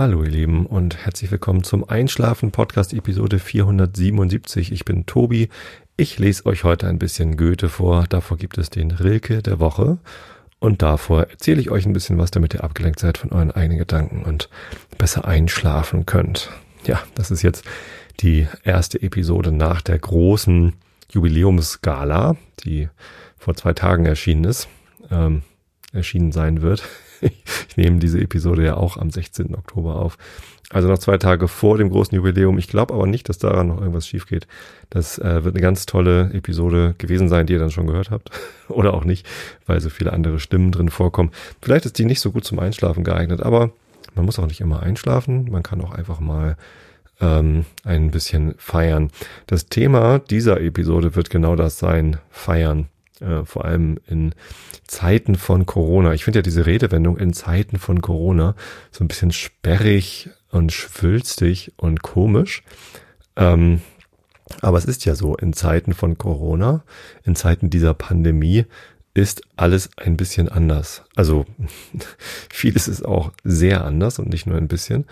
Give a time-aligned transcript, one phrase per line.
[0.00, 4.72] Hallo ihr Lieben und herzlich willkommen zum Einschlafen Podcast Episode 477.
[4.72, 5.50] Ich bin Tobi.
[5.98, 8.06] Ich lese euch heute ein bisschen Goethe vor.
[8.08, 9.98] Davor gibt es den Rilke der Woche
[10.58, 13.76] und davor erzähle ich euch ein bisschen was, damit ihr abgelenkt seid von euren eigenen
[13.76, 14.48] Gedanken und
[14.96, 16.48] besser einschlafen könnt.
[16.86, 17.66] Ja, das ist jetzt
[18.20, 20.72] die erste Episode nach der großen
[21.10, 22.88] Jubiläumsgala, die
[23.36, 24.66] vor zwei Tagen erschienen ist,
[25.10, 25.42] ähm,
[25.92, 26.88] erschienen sein wird.
[27.68, 29.54] ich nehme diese Episode ja auch am 16.
[29.54, 30.18] Oktober auf.
[30.72, 32.56] Also noch zwei Tage vor dem großen Jubiläum.
[32.56, 34.46] Ich glaube aber nicht, dass daran noch irgendwas schief geht.
[34.88, 38.30] Das äh, wird eine ganz tolle Episode gewesen sein, die ihr dann schon gehört habt.
[38.68, 39.26] Oder auch nicht,
[39.66, 41.32] weil so viele andere Stimmen drin vorkommen.
[41.60, 43.72] Vielleicht ist die nicht so gut zum Einschlafen geeignet, aber
[44.14, 45.50] man muss auch nicht immer einschlafen.
[45.50, 46.56] Man kann auch einfach mal
[47.20, 49.10] ähm, ein bisschen feiern.
[49.48, 52.86] Das Thema dieser Episode wird genau das sein, feiern.
[53.20, 54.34] Äh, vor allem in
[54.86, 56.14] Zeiten von Corona.
[56.14, 58.54] Ich finde ja diese Redewendung in Zeiten von Corona
[58.90, 62.62] so ein bisschen sperrig und schwülstig und komisch.
[63.36, 63.82] Ähm,
[64.62, 66.82] aber es ist ja so, in Zeiten von Corona,
[67.24, 68.66] in Zeiten dieser Pandemie
[69.12, 71.02] ist alles ein bisschen anders.
[71.14, 71.46] Also
[72.50, 75.06] vieles ist auch sehr anders und nicht nur ein bisschen.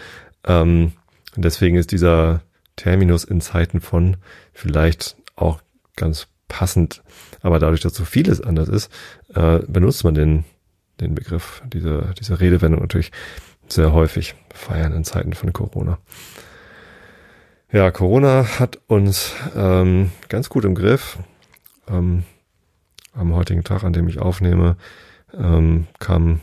[0.44, 0.92] Ähm,
[1.36, 2.42] deswegen ist dieser
[2.77, 4.16] Terminus in Zeiten von
[4.52, 5.60] vielleicht auch
[5.97, 7.02] ganz passend.
[7.42, 8.92] Aber dadurch, dass so vieles anders ist,
[9.34, 10.44] äh, benutzt man den,
[11.00, 13.12] den Begriff, diese, diese Redewendung natürlich
[13.68, 14.34] sehr häufig.
[14.52, 15.98] Feiern in Zeiten von Corona.
[17.70, 21.19] Ja, Corona hat uns ähm, ganz gut im Griff.
[21.86, 22.24] Ähm,
[23.12, 24.76] am heutigen Tag, an dem ich aufnehme,
[25.34, 26.41] ähm, kam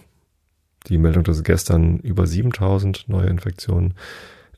[0.88, 3.96] die Meldung, dass gestern über 7000 neue Infektionen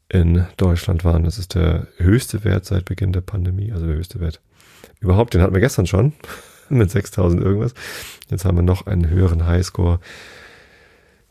[0.09, 1.23] in Deutschland waren.
[1.23, 4.41] Das ist der höchste Wert seit Beginn der Pandemie, also der höchste Wert
[4.99, 5.33] überhaupt.
[5.33, 6.13] Den hatten wir gestern schon
[6.69, 7.73] mit 6000 irgendwas.
[8.29, 9.99] Jetzt haben wir noch einen höheren Highscore.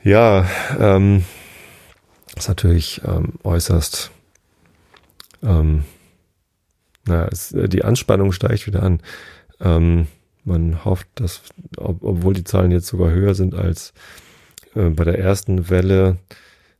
[0.02, 0.46] Ja,
[0.78, 1.24] ähm,
[2.36, 4.10] ist natürlich ähm, äußerst,
[5.42, 5.84] ähm,
[7.06, 9.00] naja, es, die Anspannung steigt wieder an.
[9.60, 10.06] Ähm,
[10.44, 11.42] man hofft, dass,
[11.76, 13.92] ob, obwohl die Zahlen jetzt sogar höher sind als
[14.74, 16.18] äh, bei der ersten Welle,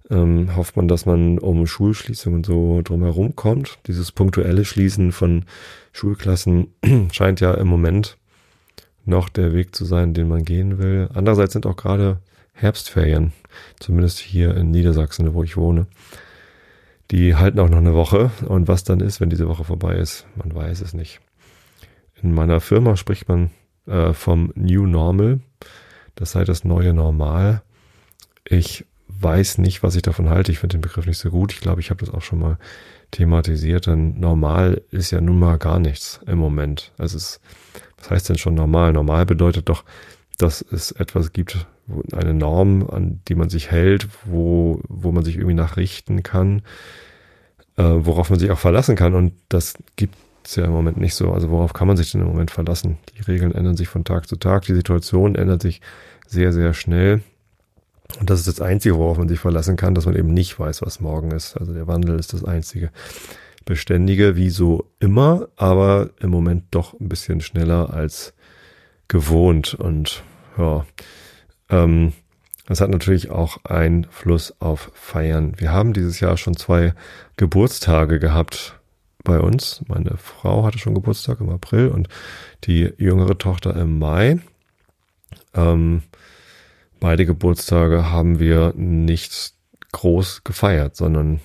[0.09, 3.79] ähm, hofft man, dass man um Schulschließungen so drumherum kommt.
[3.89, 5.47] Dieses punktuelle Schließen von
[5.97, 6.75] Schulklassen
[7.13, 8.19] scheint ja im Moment
[9.07, 11.09] noch der Weg zu sein, den man gehen will.
[11.15, 12.19] Andererseits sind auch gerade
[12.53, 13.33] Herbstferien,
[13.81, 15.87] zumindest hier in Niedersachsen, wo ich wohne.
[17.11, 18.31] Die halten auch noch eine Woche.
[18.47, 21.21] Und was dann ist, wenn diese Woche vorbei ist, man weiß es nicht.
[22.23, 23.51] In meiner Firma spricht man
[23.87, 25.41] äh, vom New Normal.
[26.15, 27.63] Das sei das neue Normal.
[28.45, 28.85] Ich
[29.21, 30.53] weiß nicht, was ich davon halte.
[30.53, 31.53] Ich finde den Begriff nicht so gut.
[31.53, 32.59] Ich glaube, ich habe das auch schon mal
[33.11, 36.93] thematisiert, denn normal ist ja nun mal gar nichts im Moment.
[36.99, 37.41] Also es,
[37.99, 38.93] was heißt denn schon normal?
[38.93, 39.85] Normal bedeutet doch,
[40.39, 41.67] dass es etwas gibt,
[42.13, 46.63] eine Norm, an die man sich hält, wo, wo man sich irgendwie nachrichten kann,
[47.77, 49.15] äh, worauf man sich auch verlassen kann.
[49.15, 51.33] Und das gibt es ja im Moment nicht so.
[51.33, 52.99] Also worauf kann man sich denn im Moment verlassen?
[53.17, 55.81] Die Regeln ändern sich von Tag zu Tag, die Situation ändert sich
[56.27, 57.23] sehr, sehr schnell.
[58.21, 60.83] Und das ist das Einzige, worauf man sich verlassen kann, dass man eben nicht weiß,
[60.83, 61.57] was morgen ist.
[61.57, 62.91] Also der Wandel ist das einzige
[63.65, 68.33] Beständige, wie so immer, aber im Moment doch ein bisschen schneller als
[69.09, 69.75] gewohnt.
[69.75, 70.23] Und
[70.57, 70.87] ja,
[71.69, 72.13] ähm,
[72.67, 75.55] das hat natürlich auch Einfluss auf Feiern.
[75.59, 76.95] Wir haben dieses Jahr schon zwei
[77.37, 78.79] Geburtstage gehabt
[79.25, 79.83] bei uns.
[79.89, 82.09] Meine Frau hatte schon Geburtstag im April und
[82.65, 84.39] die jüngere Tochter im Mai.
[85.55, 86.03] Ähm,
[87.01, 89.53] beide Geburtstage haben wir nicht
[89.93, 91.41] groß gefeiert, sondern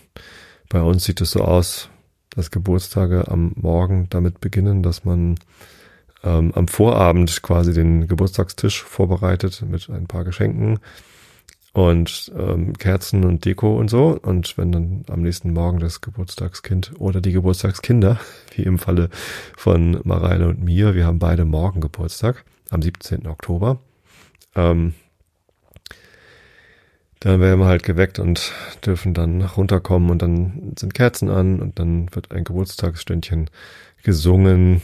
[0.69, 1.89] bei uns sieht es so aus,
[2.29, 5.35] dass Geburtstage am Morgen damit beginnen, dass man
[6.23, 10.79] ähm, am Vorabend quasi den Geburtstagstisch vorbereitet mit ein paar Geschenken
[11.73, 14.19] und ähm, Kerzen und Deko und so.
[14.21, 18.19] Und wenn dann am nächsten Morgen das Geburtstagskind oder die Geburtstagskinder,
[18.55, 19.09] wie im Falle
[19.57, 23.27] von Mareile und mir, wir haben beide morgen Geburtstag, am 17.
[23.27, 23.79] Oktober,
[24.55, 24.93] ähm,
[27.21, 28.51] dann werden wir halt geweckt und
[28.85, 33.49] dürfen dann runterkommen und dann sind Kerzen an und dann wird ein Geburtstagsstündchen
[34.03, 34.81] gesungen,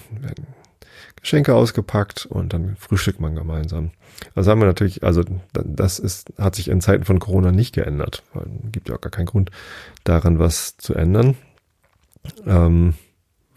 [1.20, 3.90] Geschenke ausgepackt und dann frühstückt man gemeinsam.
[4.36, 8.22] Also haben wir natürlich, also das ist, hat sich in Zeiten von Corona nicht geändert,
[8.34, 9.50] weil gibt ja auch gar keinen Grund
[10.04, 11.36] daran, was zu ändern.
[12.46, 12.94] Ähm,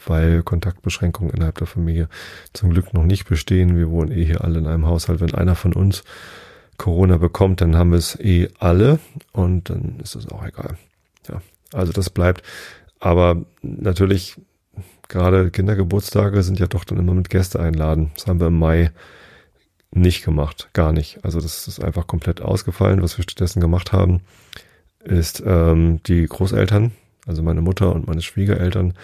[0.06, 2.08] weil Kontaktbeschränkungen innerhalb der Familie
[2.54, 3.76] zum Glück noch nicht bestehen.
[3.76, 5.20] Wir wohnen eh hier alle in einem Haushalt.
[5.20, 6.04] Wenn einer von uns
[6.80, 8.98] Corona bekommt, dann haben wir es eh alle
[9.32, 10.78] und dann ist es auch egal.
[11.28, 11.42] Ja,
[11.74, 12.42] also das bleibt.
[12.98, 14.40] Aber natürlich,
[15.06, 18.12] gerade Kindergeburtstage sind ja doch dann immer mit Gäste einladen.
[18.14, 18.92] Das haben wir im Mai
[19.90, 21.22] nicht gemacht, gar nicht.
[21.22, 23.02] Also das ist einfach komplett ausgefallen.
[23.02, 24.22] Was wir stattdessen gemacht haben,
[25.04, 26.92] ist ähm, die Großeltern,
[27.26, 28.94] also meine Mutter und meine Schwiegereltern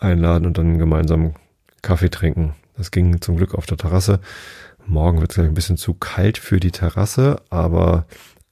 [0.00, 1.34] einladen und dann gemeinsam
[1.80, 2.54] Kaffee trinken.
[2.76, 4.18] Das ging zum Glück auf der Terrasse.
[4.90, 8.06] Morgen wird es ein bisschen zu kalt für die Terrasse, aber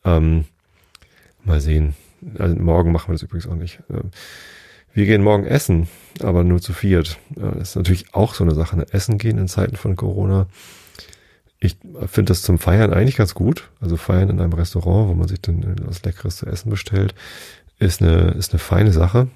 [0.04, 0.44] ähm,
[1.44, 1.94] mal sehen.
[2.38, 3.80] Also morgen machen wir das übrigens auch nicht.
[3.90, 4.12] Ähm,
[4.94, 5.88] wir gehen morgen essen,
[6.22, 7.18] aber nur zu viert.
[7.30, 8.76] Das ist natürlich auch so eine Sache.
[8.76, 8.86] Ne?
[8.92, 10.46] Essen gehen in Zeiten von Corona.
[11.58, 11.76] Ich
[12.06, 13.68] finde das zum Feiern eigentlich ganz gut.
[13.80, 17.16] Also feiern in einem Restaurant, wo man sich dann was Leckeres zu essen bestellt,
[17.80, 19.26] ist eine, ist eine feine Sache.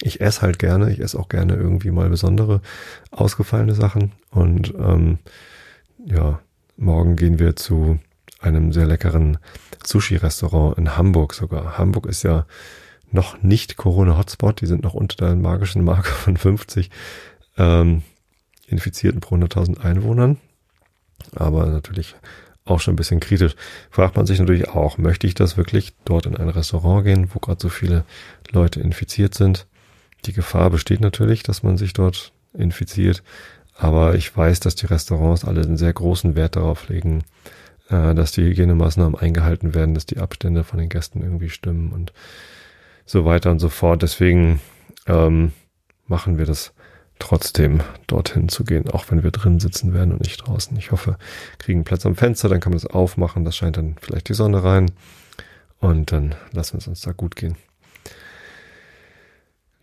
[0.00, 0.90] Ich esse halt gerne.
[0.90, 2.62] Ich esse auch gerne irgendwie mal besondere,
[3.10, 4.12] ausgefallene Sachen.
[4.30, 5.18] Und ähm,
[5.98, 6.40] ja,
[6.76, 7.98] morgen gehen wir zu
[8.40, 9.38] einem sehr leckeren
[9.84, 11.78] Sushi-Restaurant in Hamburg sogar.
[11.78, 12.46] Hamburg ist ja
[13.10, 16.90] noch nicht Corona-Hotspot, die sind noch unter der magischen Marke von 50
[17.56, 18.02] ähm,
[18.66, 20.38] Infizierten pro 100.000 Einwohnern.
[21.34, 22.16] Aber natürlich
[22.64, 23.54] auch schon ein bisschen kritisch.
[23.90, 27.38] Fragt man sich natürlich auch, möchte ich das wirklich dort in ein Restaurant gehen, wo
[27.38, 28.04] gerade so viele
[28.50, 29.66] Leute infiziert sind?
[30.24, 33.22] Die Gefahr besteht natürlich, dass man sich dort infiziert.
[33.76, 37.24] Aber ich weiß, dass die Restaurants alle einen sehr großen Wert darauf legen,
[37.88, 42.12] äh, dass die Hygienemaßnahmen eingehalten werden, dass die Abstände von den Gästen irgendwie stimmen und
[43.04, 44.02] so weiter und so fort.
[44.02, 44.60] Deswegen
[45.06, 45.52] ähm,
[46.06, 46.72] machen wir das
[47.18, 50.76] trotzdem, dorthin zu gehen, auch wenn wir drin sitzen werden und nicht draußen.
[50.76, 51.16] Ich hoffe,
[51.58, 54.64] kriegen Platz am Fenster, dann kann man das aufmachen, das scheint dann vielleicht die Sonne
[54.64, 54.90] rein
[55.78, 57.56] und dann lassen wir es uns da gut gehen.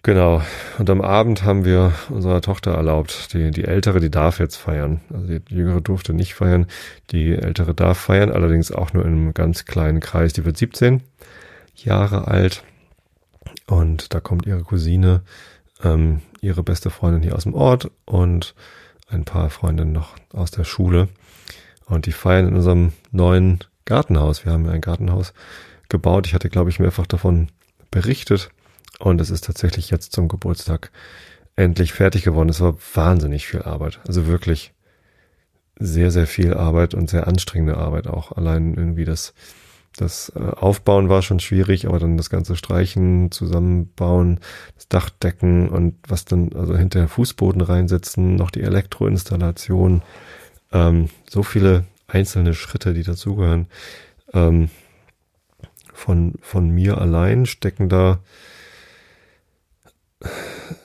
[0.04, 0.42] Genau.
[0.80, 5.02] Und am Abend haben wir unserer Tochter erlaubt, die, die ältere, die darf jetzt feiern.
[5.14, 6.66] Also die jüngere durfte nicht feiern.
[7.12, 10.34] Die ältere darf feiern, allerdings auch nur in einem ganz kleinen Kreis.
[10.34, 11.04] Die wird 17
[11.76, 12.64] Jahre alt.
[13.68, 15.22] Und da kommt ihre Cousine,
[15.84, 18.56] ähm, ihre beste Freundin hier aus dem Ort und
[19.08, 21.10] ein paar Freundinnen noch aus der Schule.
[21.86, 24.46] Und die feiern in unserem neuen Gartenhaus.
[24.46, 25.34] Wir haben ja ein Gartenhaus
[25.90, 26.26] gebaut.
[26.26, 27.50] Ich hatte, glaube ich, mehrfach davon
[27.92, 28.50] berichtet.
[29.02, 30.92] Und es ist tatsächlich jetzt zum Geburtstag
[31.56, 32.50] endlich fertig geworden.
[32.50, 34.00] Es war wahnsinnig viel Arbeit.
[34.08, 34.74] Also wirklich
[35.80, 38.32] sehr, sehr viel Arbeit und sehr anstrengende Arbeit auch.
[38.32, 39.34] Allein irgendwie das,
[39.96, 44.40] das äh, Aufbauen war schon schwierig, aber dann das ganze Streichen, Zusammenbauen,
[44.76, 50.04] das Dachdecken und was dann, also hinter Fußboden reinsetzen, noch die Elektroinstallation,
[50.72, 53.66] ähm, so viele einzelne Schritte, die dazugehören.
[54.34, 54.70] Ähm,
[55.92, 58.20] von, von mir allein stecken da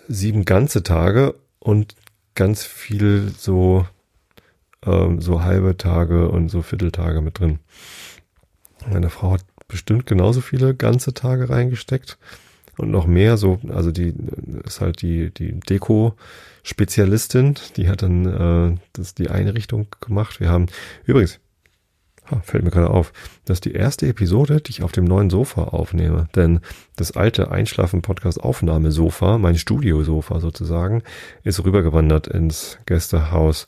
[0.08, 1.94] sieben ganze Tage und
[2.34, 3.86] ganz viel so,
[4.84, 7.58] ähm, so halbe Tage und so Vierteltage mit drin.
[8.90, 12.18] Meine Frau hat bestimmt genauso viele ganze Tage reingesteckt
[12.76, 14.14] und noch mehr so, also die
[14.64, 20.40] ist halt die, die Deko-Spezialistin, die hat dann äh, das die Einrichtung gemacht.
[20.40, 20.66] Wir haben
[21.04, 21.40] übrigens,
[22.30, 23.12] Ha, fällt mir gerade auf,
[23.44, 26.60] dass die erste Episode, die ich auf dem neuen Sofa aufnehme, denn
[26.96, 31.02] das alte Einschlafen-Podcast-Aufnahmesofa, mein Studiosofa sozusagen,
[31.44, 33.66] ist rübergewandert ins Gästehaus,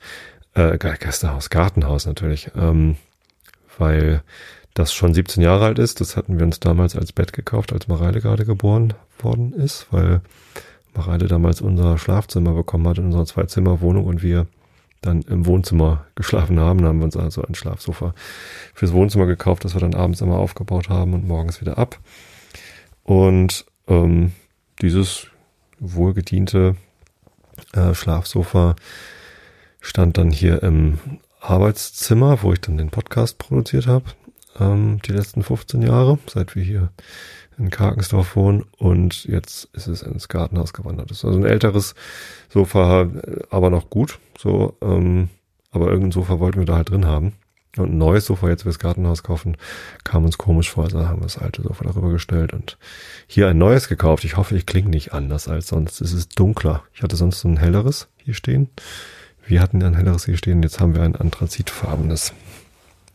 [0.54, 2.96] äh, Gästehaus, Gartenhaus natürlich, ähm,
[3.78, 4.22] weil
[4.74, 6.00] das schon 17 Jahre alt ist.
[6.00, 10.20] Das hatten wir uns damals als Bett gekauft, als Mareile gerade geboren worden ist, weil
[10.94, 14.46] Mareile damals unser Schlafzimmer bekommen hat in unserer Zwei-Zimmer-Wohnung und wir
[15.00, 16.82] dann im Wohnzimmer geschlafen haben.
[16.82, 18.14] Da haben wir uns also ein Schlafsofa
[18.74, 21.98] fürs Wohnzimmer gekauft, das wir dann abends immer aufgebaut haben und morgens wieder ab.
[23.04, 24.32] Und ähm,
[24.82, 25.28] dieses
[25.78, 26.76] wohlgediente
[27.72, 28.76] äh, Schlafsofa
[29.80, 30.98] stand dann hier im
[31.40, 34.06] Arbeitszimmer, wo ich dann den Podcast produziert habe,
[34.58, 36.90] ähm, die letzten 15 Jahre, seit wir hier
[37.58, 41.10] in Karkensdorf wohnen und jetzt ist es ins Gartenhaus gewandert.
[41.10, 41.94] Das ist also ein älteres
[42.48, 43.08] Sofa,
[43.50, 44.18] aber noch gut.
[44.38, 45.28] So, ähm,
[45.70, 47.34] aber irgendein Sofa wollten wir da halt drin haben.
[47.76, 49.56] Und ein neues Sofa jetzt fürs Gartenhaus kaufen,
[50.02, 52.78] kam uns komisch vor, also haben wir das alte Sofa darüber gestellt und
[53.26, 54.24] hier ein neues gekauft.
[54.24, 56.00] Ich hoffe, ich klinge nicht anders als sonst.
[56.00, 56.82] Es ist dunkler.
[56.94, 58.68] Ich hatte sonst so ein helleres hier stehen.
[59.46, 62.32] Wir hatten ein helleres hier stehen, jetzt haben wir ein anthrazitfarbenes.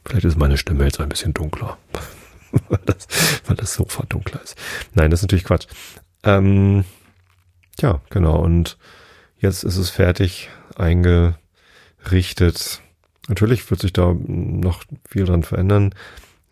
[0.06, 1.78] Vielleicht ist meine Stimme jetzt ein bisschen dunkler.
[2.70, 3.08] weil, das,
[3.46, 4.58] weil das Sofa dunkler ist.
[4.94, 5.68] Nein, das ist natürlich Quatsch.
[6.24, 6.86] Ähm,
[7.80, 8.40] ja, genau.
[8.40, 8.78] Und
[9.38, 12.82] jetzt ist es fertig, eingerichtet.
[13.28, 15.94] Natürlich wird sich da noch viel dran verändern.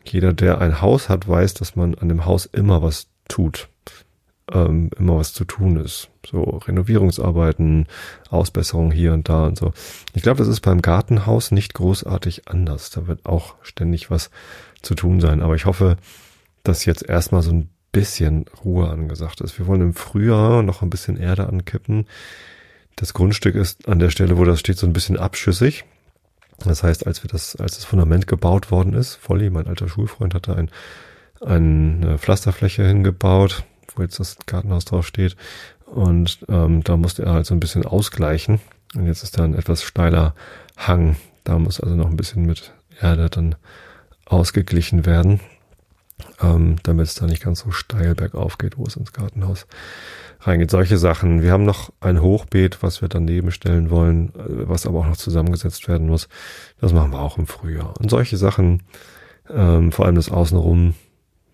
[0.04, 3.70] Jeder, der ein Haus hat, weiß, dass man an dem Haus immer was tut.
[4.52, 6.10] Ähm, immer was zu tun ist.
[6.30, 7.88] So Renovierungsarbeiten,
[8.30, 9.74] Ausbesserungen hier und da und so.
[10.14, 12.90] Ich glaube, das ist beim Gartenhaus nicht großartig anders.
[12.90, 14.30] Da wird auch ständig was
[14.82, 15.42] zu tun sein.
[15.42, 15.98] Aber ich hoffe,
[16.64, 19.58] dass jetzt erstmal so ein bisschen Ruhe angesagt ist.
[19.60, 22.08] Wir wollen im Frühjahr noch ein bisschen Erde ankippen.
[22.96, 25.86] Das Grundstück ist an der Stelle, wo das steht, so ein bisschen abschüssig.
[26.60, 30.36] Das heißt, als wir das, als das Fundament gebaut worden ist, Volli, mein alter Schulfreund,
[30.36, 30.70] hatte ein,
[31.42, 33.64] eine Pflasterfläche hingebaut,
[33.96, 35.36] wo jetzt das Gartenhaus drauf steht.
[35.86, 38.62] Und ähm, da musste er halt so ein bisschen ausgleichen.
[38.96, 40.36] Und jetzt ist da ein etwas steiler
[40.78, 41.16] Hang.
[41.44, 43.56] Da muss also noch ein bisschen mit Erde dann
[44.32, 45.40] ausgeglichen werden,
[46.42, 49.68] ähm, damit es da nicht ganz so steil bergauf geht, wo es ins Gartenhaus
[50.40, 50.72] reingeht.
[50.72, 51.42] Solche Sachen.
[51.42, 55.18] Wir haben noch ein Hochbeet, was wir daneben stellen wollen, äh, was aber auch noch
[55.18, 56.30] zusammengesetzt werden muss.
[56.80, 57.94] Das machen wir auch im Frühjahr.
[58.00, 58.84] Und solche Sachen,
[59.50, 60.96] ähm, vor allem das Außenrum,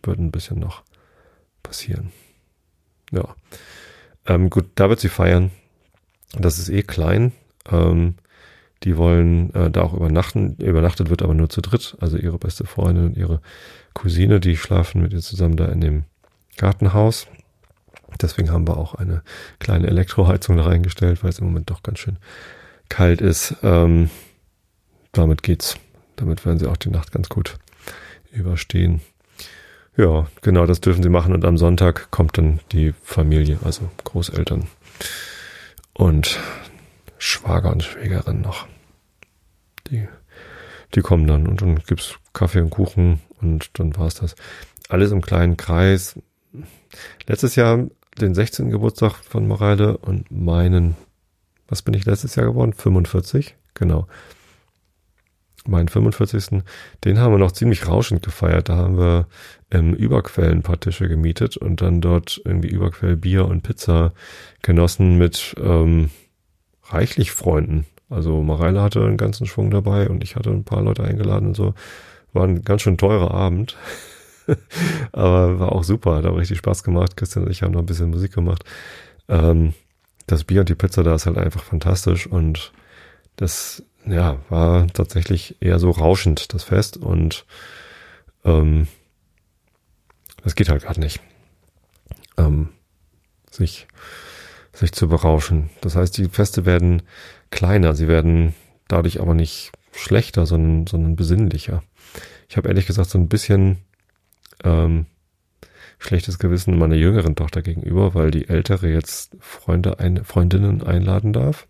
[0.03, 0.83] wird ein bisschen noch
[1.63, 2.11] passieren.
[3.11, 3.35] Ja.
[4.25, 5.51] Ähm, gut, da wird sie feiern.
[6.37, 7.31] Das ist eh klein.
[7.69, 8.15] Ähm,
[8.83, 10.55] die wollen äh, da auch übernachten.
[10.57, 11.97] Übernachtet wird aber nur zu dritt.
[11.99, 13.41] Also ihre beste Freundin und ihre
[13.93, 16.03] Cousine, die schlafen mit ihr zusammen da in dem
[16.57, 17.27] Gartenhaus.
[18.21, 19.21] Deswegen haben wir auch eine
[19.59, 22.17] kleine Elektroheizung da reingestellt, weil es im Moment doch ganz schön
[22.89, 23.55] kalt ist.
[23.63, 24.09] Ähm,
[25.11, 25.77] damit geht's.
[26.15, 27.57] Damit werden sie auch die Nacht ganz gut
[28.31, 29.01] überstehen.
[29.97, 31.33] Ja, genau, das dürfen sie machen.
[31.33, 34.67] Und am Sonntag kommt dann die Familie, also Großeltern
[35.93, 36.39] und
[37.17, 38.67] Schwager und Schwägerin noch.
[39.89, 40.07] Die,
[40.95, 44.35] die kommen dann und dann gibt's Kaffee und Kuchen und dann war's das.
[44.89, 46.19] Alles im kleinen Kreis.
[47.25, 47.87] Letztes Jahr
[48.19, 48.69] den 16.
[48.69, 50.95] Geburtstag von Mareile und meinen,
[51.67, 52.73] was bin ich letztes Jahr geworden?
[52.73, 54.07] 45, genau.
[55.65, 56.63] Meinen 45.
[57.03, 58.69] Den haben wir noch ziemlich rauschend gefeiert.
[58.69, 59.27] Da haben wir
[59.69, 64.13] im Überquell ein paar Tische gemietet und dann dort irgendwie Überquell Bier und Pizza
[64.61, 66.09] genossen mit ähm,
[66.89, 67.85] reichlich Freunden.
[68.09, 71.55] Also Mareile hatte einen ganzen Schwung dabei und ich hatte ein paar Leute eingeladen und
[71.55, 71.73] so.
[72.33, 73.77] War ein ganz schön teurer Abend.
[75.11, 77.17] Aber war auch super, hat auch richtig Spaß gemacht.
[77.17, 78.63] Christian und ich haben noch ein bisschen Musik gemacht.
[79.27, 79.73] Ähm,
[80.25, 82.73] das Bier und die Pizza da ist halt einfach fantastisch und
[83.37, 87.45] das, ja, war tatsächlich eher so rauschend, das Fest und
[88.43, 88.87] ähm,
[90.43, 91.21] das geht halt gerade nicht.
[92.37, 92.69] Ähm,
[93.49, 93.87] sich,
[94.77, 95.69] sich zu berauschen.
[95.81, 97.01] Das heißt, die Feste werden
[97.49, 98.53] kleiner, sie werden
[98.87, 101.83] dadurch aber nicht schlechter, sondern, sondern besinnlicher.
[102.47, 103.77] Ich habe ehrlich gesagt so ein bisschen
[104.63, 105.07] ähm,
[105.97, 111.67] schlechtes Gewissen meiner jüngeren Tochter gegenüber, weil die ältere jetzt Freunde ein, Freundinnen einladen darf.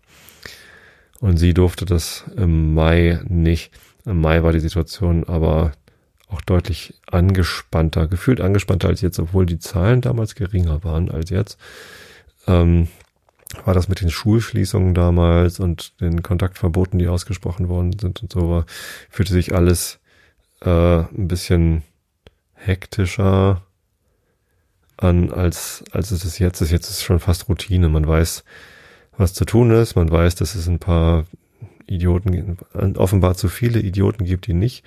[1.20, 3.72] Und sie durfte das im Mai nicht.
[4.04, 5.72] Im Mai war die Situation aber
[6.28, 11.58] auch deutlich angespannter, gefühlt angespannter als jetzt, obwohl die Zahlen damals geringer waren als jetzt.
[12.48, 12.88] Ähm,
[13.64, 18.50] war das mit den Schulschließungen damals und den Kontaktverboten, die ausgesprochen worden sind und so,
[18.50, 18.66] war,
[19.10, 20.00] fühlte sich alles
[20.60, 20.68] äh,
[21.00, 21.82] ein bisschen
[22.54, 23.62] hektischer
[24.96, 26.70] an, als, als es jetzt ist.
[26.70, 27.88] Jetzt ist es schon fast Routine.
[27.88, 28.44] Man weiß,
[29.16, 29.96] was zu tun ist.
[29.96, 31.24] Man weiß, dass es ein paar
[31.86, 32.58] Idioten,
[32.96, 34.84] offenbar zu viele Idioten gibt, die nicht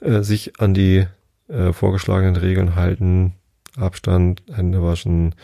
[0.00, 1.06] äh, sich an die
[1.48, 3.34] äh, vorgeschlagenen Regeln halten.
[3.76, 5.34] Abstand, Hände waschen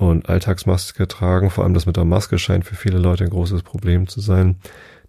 [0.00, 1.50] und Alltagsmaske tragen.
[1.50, 4.56] Vor allem das mit der Maske scheint für viele Leute ein großes Problem zu sein.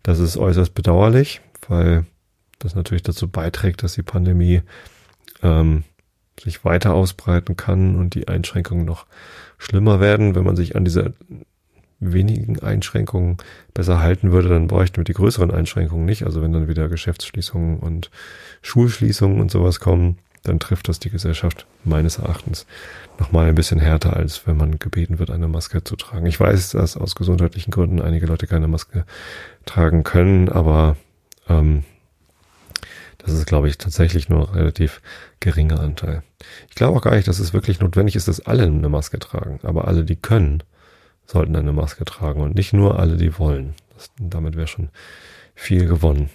[0.03, 2.05] Das ist äußerst bedauerlich, weil
[2.60, 4.63] das natürlich dazu beiträgt, dass die Pandemie
[5.41, 5.86] ähm,
[6.38, 9.05] sich weiter ausbreiten kann und die Einschränkungen noch
[9.57, 10.36] schlimmer werden.
[10.36, 11.13] Wenn man sich an diese
[12.01, 13.38] wenigen Einschränkungen
[13.74, 16.25] besser halten würde, dann bräuchten wir die größeren Einschränkungen nicht.
[16.25, 18.12] Also wenn dann wieder Geschäftsschließungen und
[18.62, 22.65] Schulschließungen und sowas kommen, dann trifft das die Gesellschaft meines Erachtens
[23.19, 26.25] nochmal ein bisschen härter, als wenn man gebeten wird, eine Maske zu tragen.
[26.25, 29.05] Ich weiß, dass aus gesundheitlichen Gründen einige Leute keine Maske
[29.65, 30.95] tragen können, aber
[31.48, 31.83] ähm,
[33.19, 35.01] das ist, glaube ich, tatsächlich nur ein relativ
[35.39, 36.24] geringer Anteil.
[36.69, 39.60] Ich glaube auch gar nicht, dass es wirklich notwendig ist, dass alle eine Maske tragen.
[39.62, 40.63] Aber alle, die können,
[41.27, 43.75] sollten eine Maske tragen und nicht nur alle, die wollen.
[43.93, 44.89] Das, damit wäre schon
[45.53, 46.31] viel gewonnen.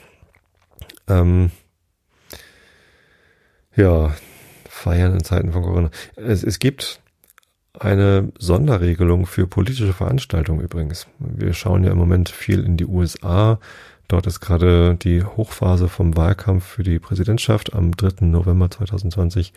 [1.09, 1.51] Ähm,
[3.77, 4.15] ja,
[4.69, 5.91] feiern in Zeiten von Corona.
[6.17, 7.01] Es, es gibt
[7.79, 11.07] eine Sonderregelung für politische Veranstaltungen übrigens.
[11.19, 13.59] Wir schauen ja im Moment viel in die USA,
[14.09, 17.75] Dort ist gerade die Hochphase vom Wahlkampf für die Präsidentschaft.
[17.75, 18.25] Am 3.
[18.27, 19.53] November 2020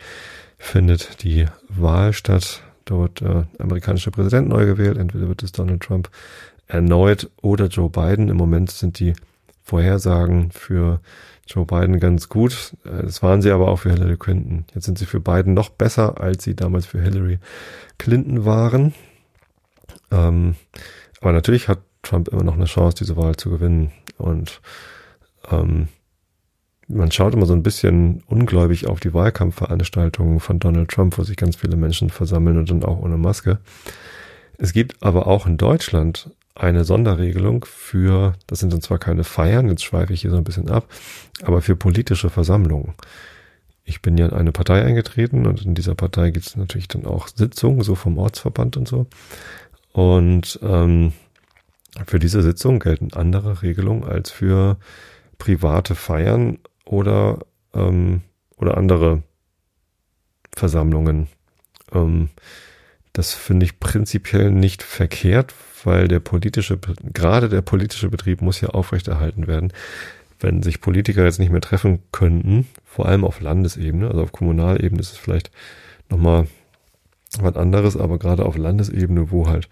[0.58, 2.62] findet die Wahl statt.
[2.84, 4.98] Dort äh, amerikanischer Präsident neu gewählt.
[4.98, 6.10] Entweder wird es Donald Trump
[6.66, 8.28] erneut oder Joe Biden.
[8.28, 9.12] Im Moment sind die
[9.62, 11.00] Vorhersagen für
[11.50, 12.76] Joe Biden ganz gut.
[12.84, 14.64] Äh, das waren sie aber auch für Hillary Clinton.
[14.74, 17.38] Jetzt sind sie für Biden noch besser, als sie damals für Hillary
[17.98, 18.94] Clinton waren.
[20.10, 20.54] Ähm,
[21.20, 23.90] aber natürlich hat Trump immer noch eine Chance, diese Wahl zu gewinnen.
[24.16, 24.60] Und
[25.50, 25.88] ähm,
[26.88, 31.36] man schaut immer so ein bisschen ungläubig auf die Wahlkampfveranstaltungen von Donald Trump, wo sich
[31.36, 33.58] ganz viele Menschen versammeln und dann auch ohne Maske.
[34.58, 36.30] Es gibt aber auch in Deutschland
[36.60, 40.44] eine Sonderregelung für, das sind dann zwar keine Feiern, jetzt schweife ich hier so ein
[40.44, 40.86] bisschen ab,
[41.42, 42.94] aber für politische Versammlungen.
[43.84, 47.06] ich bin ja in eine Partei eingetreten und in dieser Partei gibt es natürlich dann
[47.06, 49.06] auch Sitzungen, so vom Ortsverband und so.
[49.92, 51.12] Und ähm,
[52.06, 54.76] für diese Sitzung gelten andere Regelungen als für
[55.38, 57.40] private Feiern oder,
[57.74, 58.20] ähm,
[58.58, 59.22] oder andere
[60.54, 61.26] Versammlungen.
[61.92, 62.28] Ähm,
[63.12, 66.78] das finde ich prinzipiell nicht verkehrt, weil der politische,
[67.12, 69.72] gerade der politische Betrieb muss ja aufrechterhalten werden.
[70.38, 75.00] Wenn sich Politiker jetzt nicht mehr treffen könnten, vor allem auf Landesebene, also auf Kommunalebene
[75.00, 75.50] ist es vielleicht
[76.08, 76.46] nochmal
[77.38, 79.68] was anderes, aber gerade auf Landesebene, wo halt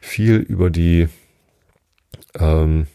[0.00, 1.08] viel über die
[2.38, 2.86] ähm,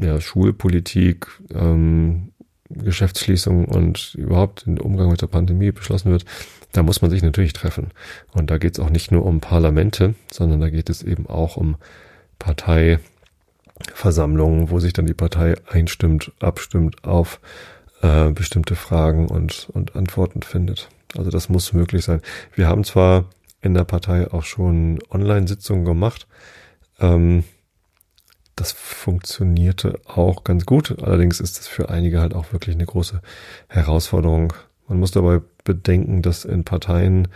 [0.00, 2.32] ja, Schulpolitik, ähm,
[2.70, 6.24] Geschäftsschließung und überhaupt den Umgang mit der Pandemie beschlossen wird,
[6.72, 7.90] da muss man sich natürlich treffen.
[8.32, 11.56] Und da geht es auch nicht nur um Parlamente, sondern da geht es eben auch
[11.56, 11.76] um
[12.38, 17.40] Parteiversammlungen, wo sich dann die Partei einstimmt, abstimmt auf
[18.02, 20.90] äh, bestimmte Fragen und, und Antworten findet.
[21.16, 22.20] Also das muss möglich sein.
[22.54, 23.24] Wir haben zwar
[23.62, 26.28] in der Partei auch schon Online-Sitzungen gemacht,
[27.00, 27.44] ähm,
[28.60, 31.02] das funktionierte auch ganz gut.
[31.02, 33.20] Allerdings ist das für einige halt auch wirklich eine große
[33.68, 34.52] Herausforderung.
[34.88, 37.28] Man muss dabei bedenken, dass in Parteien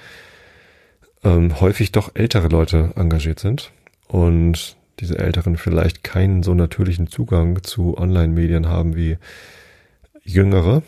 [1.22, 3.70] ähm, häufig doch ältere Leute engagiert sind
[4.08, 9.18] und diese Älteren vielleicht keinen so natürlichen Zugang zu Online-Medien haben wie
[10.24, 10.82] Jüngere.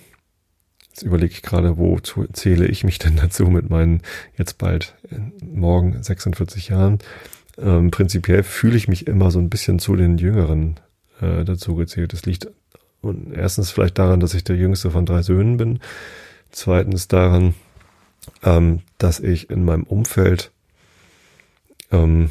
[0.88, 4.02] Jetzt überlege ich gerade, wo zähle ich mich denn dazu mit meinen
[4.36, 6.98] jetzt bald äh, morgen 46 Jahren
[7.58, 10.80] ähm, prinzipiell fühle ich mich immer so ein bisschen zu den Jüngeren
[11.20, 12.12] äh, dazu gezählt.
[12.12, 12.49] Das liegt
[13.04, 15.80] und erstens vielleicht daran, dass ich der jüngste von drei Söhnen bin.
[16.50, 17.54] Zweitens daran,
[18.42, 20.50] ähm, dass ich in meinem Umfeld,
[21.92, 22.30] ähm,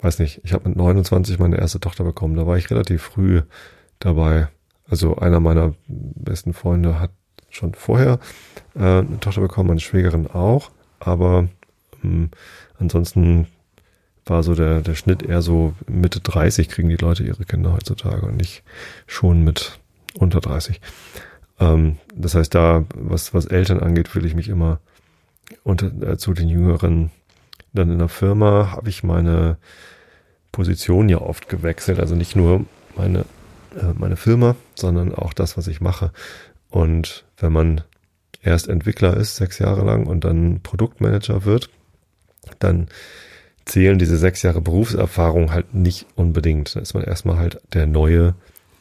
[0.00, 2.36] weiß nicht, ich habe mit 29 meine erste Tochter bekommen.
[2.36, 3.42] Da war ich relativ früh
[3.98, 4.48] dabei.
[4.88, 7.10] Also einer meiner besten Freunde hat
[7.50, 8.18] schon vorher
[8.74, 10.70] äh, eine Tochter bekommen, meine Schwägerin auch.
[11.00, 11.48] Aber
[12.04, 12.30] ähm,
[12.78, 13.46] ansonsten
[14.30, 18.26] war so der, der Schnitt eher so Mitte 30 kriegen die Leute ihre Kinder heutzutage
[18.26, 18.62] und nicht
[19.06, 19.78] schon mit
[20.14, 20.80] unter 30.
[21.60, 24.80] Ähm, das heißt, da, was, was Eltern angeht, fühle ich mich immer
[25.64, 27.10] unter, äh, zu den Jüngeren.
[27.72, 29.58] Dann in der Firma habe ich meine
[30.52, 32.00] Position ja oft gewechselt.
[32.00, 32.64] Also nicht nur
[32.96, 33.20] meine,
[33.76, 36.12] äh, meine Firma, sondern auch das, was ich mache.
[36.70, 37.82] Und wenn man
[38.42, 41.70] erst Entwickler ist, sechs Jahre lang und dann Produktmanager wird,
[42.58, 42.88] dann
[43.68, 46.74] zählen diese sechs Jahre Berufserfahrung halt nicht unbedingt.
[46.74, 48.34] Da ist man erstmal halt der neue,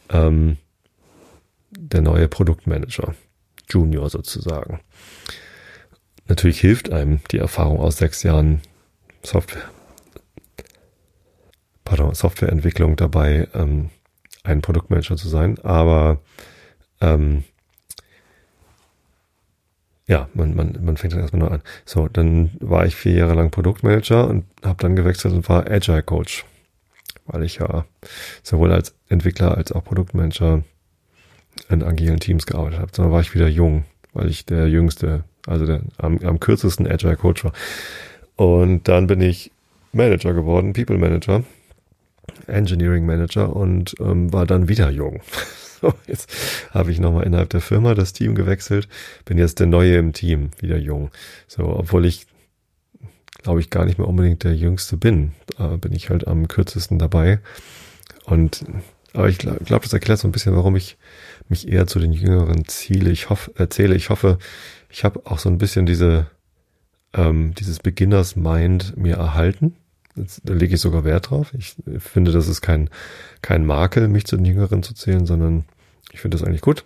[0.10, 0.58] ähm,
[1.72, 3.14] der neue Produktmanager,
[3.70, 4.80] Junior sozusagen.
[6.28, 8.62] Natürlich hilft einem die Erfahrung aus sechs Jahren
[9.24, 9.70] Software,
[11.84, 13.90] pardon, Softwareentwicklung dabei, ähm,
[14.44, 16.22] ein Produktmanager zu sein, aber
[17.02, 17.44] ähm,
[20.08, 21.62] ja, man, man, man fängt dann erstmal nur an.
[21.86, 26.02] So, dann war ich vier Jahre lang Produktmanager und habe dann gewechselt und war Agile
[26.02, 26.46] Coach,
[27.26, 27.86] weil ich ja
[28.42, 30.64] sowohl als Entwickler als auch Produktmanager
[31.70, 32.92] in agilen Teams gearbeitet habe.
[32.94, 37.18] Dann war ich wieder jung, weil ich der jüngste, also der am, am kürzesten Agile
[37.18, 37.54] Coach war.
[38.38, 39.52] Und dann bin ich
[39.92, 41.44] Manager geworden, People Manager,
[42.48, 45.22] Engineering Manager und ähm, war dann wieder jung.
[45.82, 46.32] So, jetzt
[46.72, 48.88] habe ich nochmal innerhalb der Firma das Team gewechselt,
[49.26, 51.12] bin jetzt der Neue im Team, wieder jung.
[51.48, 52.26] So, obwohl ich,
[53.44, 56.98] glaube ich, gar nicht mehr unbedingt der Jüngste bin, äh, bin ich halt am kürzesten
[56.98, 57.40] dabei.
[58.26, 58.66] Und
[59.14, 60.98] aber ich glaube, glaub, das erklärt so ein bisschen, warum ich
[61.50, 63.10] mich eher zu den Jüngeren ziele.
[63.10, 64.38] Ich hoffe, erzähle, ich hoffe,
[64.90, 66.28] ich habe auch so ein bisschen diese,
[67.14, 69.76] ähm, dieses Beginners Mind mir erhalten.
[70.44, 71.54] Da lege ich sogar Wert drauf.
[71.58, 72.90] Ich finde, das ist kein,
[73.42, 75.66] kein Makel, mich zu den Jüngeren zu zählen, sondern
[76.12, 76.86] ich finde das eigentlich gut,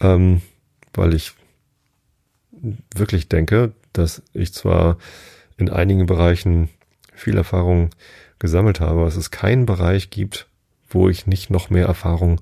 [0.00, 0.42] ähm,
[0.92, 1.32] weil ich
[2.94, 4.98] wirklich denke, dass ich zwar
[5.56, 6.68] in einigen Bereichen
[7.14, 7.90] viel Erfahrung
[8.38, 10.46] gesammelt habe, aber es ist keinen Bereich gibt,
[10.88, 12.40] wo ich nicht noch mehr Erfahrung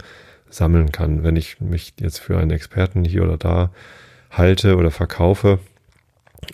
[0.48, 1.22] sammeln kann.
[1.22, 3.70] Wenn ich mich jetzt für einen Experten hier oder da
[4.30, 5.58] halte oder verkaufe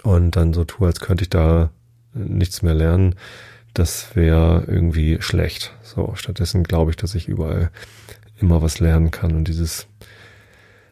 [0.03, 1.71] und dann so tue, als könnte ich da
[2.17, 3.15] nichts mehr lernen,
[3.75, 5.75] das wäre irgendwie schlecht.
[5.83, 7.71] So, stattdessen glaube ich, dass ich überall
[8.41, 9.87] immer was lernen kann und dieses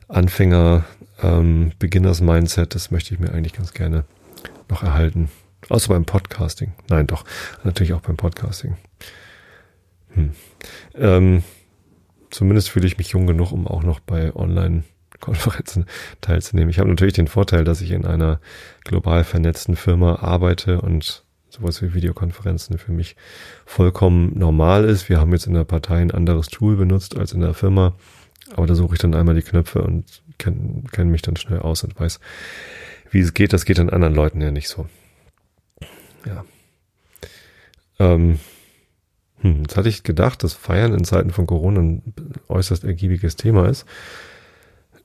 [0.09, 0.85] Anfänger
[1.23, 4.05] ähm, Beginners Mindset, das möchte ich mir eigentlich ganz gerne
[4.69, 5.31] noch erhalten.
[5.69, 6.73] Außer beim Podcasting.
[6.89, 7.25] Nein, doch,
[7.63, 8.77] natürlich auch beim Podcasting.
[10.11, 10.33] Hm.
[10.95, 11.43] Ähm,
[12.31, 14.33] zumindest fühle ich mich jung genug, um auch noch bei
[15.25, 15.87] Online-Konferenzen
[16.21, 16.71] teilzunehmen.
[16.71, 18.41] Ich habe natürlich den Vorteil, dass ich in einer
[18.85, 23.17] global vernetzten Firma arbeite und sowas wie Videokonferenzen für mich
[23.65, 25.09] vollkommen normal ist.
[25.09, 27.95] Wir haben jetzt in der Partei ein anderes Tool benutzt als in der Firma,
[28.57, 31.85] Aber da suche ich dann einmal die Knöpfe und kenne kenn mich dann schnell aus
[31.85, 32.21] und weiß,
[33.11, 33.53] wie es geht.
[33.53, 34.87] Das geht an anderen Leuten ja nicht so.
[36.27, 36.45] Ja.
[38.01, 38.41] Ähm,
[39.41, 42.15] hm, jetzt hatte ich gedacht, dass Feiern in Zeiten von Corona ein
[42.49, 43.87] äußerst ergiebiges Thema ist.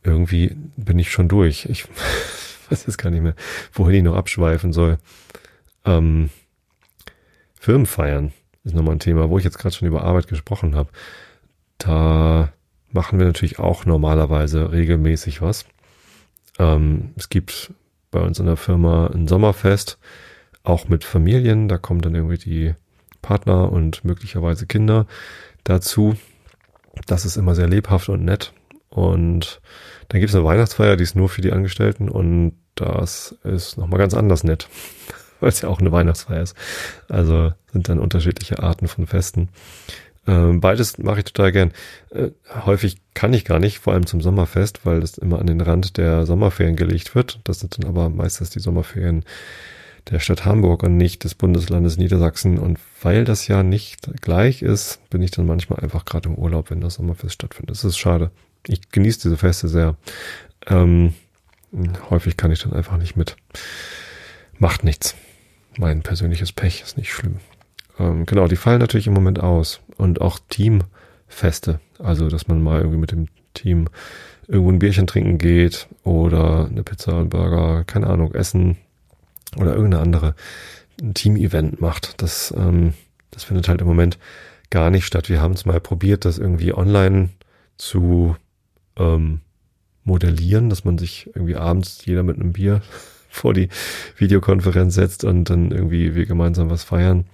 [0.04, 1.66] Irgendwie bin ich schon durch.
[1.66, 1.86] Ich
[2.70, 3.36] weiß jetzt gar nicht mehr,
[3.74, 4.98] wohin ich noch abschweifen soll.
[5.86, 6.30] Ähm,
[7.60, 8.32] Firmenfeiern
[8.64, 10.90] ist nochmal ein Thema, wo ich jetzt gerade schon über Arbeit gesprochen habe.
[11.78, 12.54] Da
[12.92, 15.66] machen wir natürlich auch normalerweise regelmäßig was.
[16.58, 17.74] Ähm, es gibt
[18.12, 19.98] bei uns in der Firma ein Sommerfest,
[20.64, 21.68] auch mit Familien.
[21.68, 22.76] Da kommen dann irgendwie die
[23.22, 25.06] Partner und möglicherweise Kinder
[25.64, 26.16] dazu.
[27.06, 28.54] Das ist immer sehr lebhaft und nett.
[28.90, 29.62] Und
[30.08, 34.00] dann gibt es eine Weihnachtsfeier, die ist nur für die Angestellten und das ist nochmal
[34.00, 34.68] ganz anders nett,
[35.40, 36.56] weil es ja auch eine Weihnachtsfeier ist.
[37.08, 39.50] Also sind dann unterschiedliche Arten von Festen.
[40.28, 41.72] Ähm, beides mache ich total gern.
[42.12, 42.30] Äh,
[42.66, 45.98] häufig kann ich gar nicht, vor allem zum Sommerfest, weil das immer an den Rand
[45.98, 47.40] der Sommerferien gelegt wird.
[47.44, 49.24] Das sind dann aber meistens die Sommerferien
[50.10, 52.60] der Stadt Hamburg und nicht des Bundeslandes Niedersachsen.
[52.60, 56.70] Und weil das ja nicht gleich ist, bin ich dann manchmal einfach gerade im Urlaub,
[56.70, 57.72] wenn das Sommerfest stattfindet.
[57.72, 58.32] Das ist schade.
[58.68, 59.96] Ich genieße diese Feste sehr.
[60.68, 61.14] Ähm,
[62.10, 63.36] häufig kann ich dann einfach nicht mit.
[64.58, 65.16] Macht nichts.
[65.78, 67.38] Mein persönliches Pech ist nicht schlimm.
[67.98, 69.82] Ähm, genau, die fallen natürlich im Moment aus.
[69.98, 71.80] Und auch Teamfeste.
[72.00, 73.88] Also, dass man mal irgendwie mit dem Team
[74.48, 78.78] irgendwo ein Bierchen trinken geht oder eine Pizza, und Burger, keine Ahnung, essen,
[79.58, 80.36] oder irgendeine andere
[81.14, 82.22] Team-Event macht.
[82.22, 82.94] Das, ähm,
[83.32, 84.18] das findet halt im Moment
[84.70, 85.30] gar nicht statt.
[85.30, 87.30] Wir haben es mal probiert, das irgendwie online
[87.78, 88.36] zu
[89.00, 89.42] ähm,
[90.04, 92.82] modellieren, dass man sich irgendwie abends jeder mit einem Bier
[93.30, 93.70] vor die
[94.18, 97.26] Videokonferenz setzt und dann irgendwie wir gemeinsam was feiern.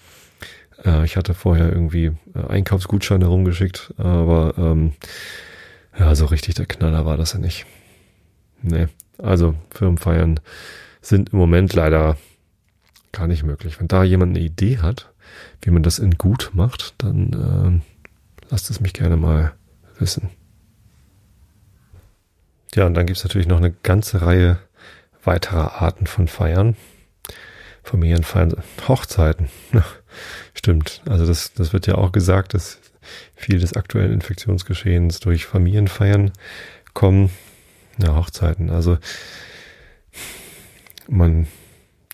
[0.84, 4.94] Äh, ich hatte vorher irgendwie äh, Einkaufsgutscheine rumgeschickt, aber ähm,
[5.98, 7.66] ja, so richtig der Knaller war das ja nicht.
[8.62, 10.40] Nee, also Firmenfeiern
[11.02, 12.18] sind im Moment leider
[13.12, 13.80] gar nicht möglich.
[13.80, 15.12] Wenn da jemand eine Idee hat,
[15.62, 19.54] wie man das in gut macht, dann äh, lasst es mich gerne mal
[20.00, 20.30] wissen.
[22.76, 24.60] Ja, und dann gibt's natürlich noch eine ganze Reihe
[25.24, 26.76] weiterer Arten von Feiern.
[27.84, 28.54] Familienfeiern,
[28.88, 29.48] Hochzeiten.
[30.54, 31.02] Stimmt.
[31.08, 32.80] Also das, das wird ja auch gesagt, dass
[33.36, 36.32] viel des aktuellen Infektionsgeschehens durch Familienfeiern
[36.94, 37.30] kommen.
[37.98, 38.70] Ja, Hochzeiten.
[38.70, 38.98] Also
[41.08, 41.48] man,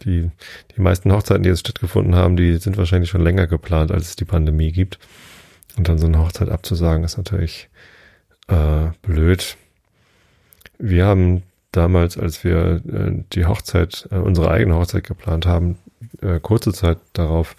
[0.03, 0.29] die,
[0.75, 4.15] die meisten Hochzeiten, die jetzt stattgefunden haben, die sind wahrscheinlich schon länger geplant, als es
[4.15, 4.99] die Pandemie gibt.
[5.77, 7.69] Und dann so eine Hochzeit abzusagen, ist natürlich
[8.47, 9.57] äh, blöd.
[10.83, 15.77] Wir haben damals, als wir äh, die Hochzeit, äh, unsere eigene Hochzeit geplant haben,
[16.21, 17.55] äh, kurze Zeit darauf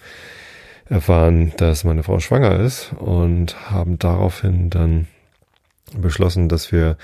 [0.89, 5.07] erfahren, dass meine Frau schwanger ist und haben daraufhin dann
[5.95, 6.97] beschlossen, dass wir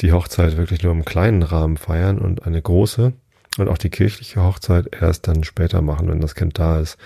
[0.00, 3.14] die Hochzeit wirklich nur im kleinen Rahmen feiern und eine große
[3.56, 6.98] und auch die kirchliche Hochzeit erst dann später machen, wenn das Kind da ist,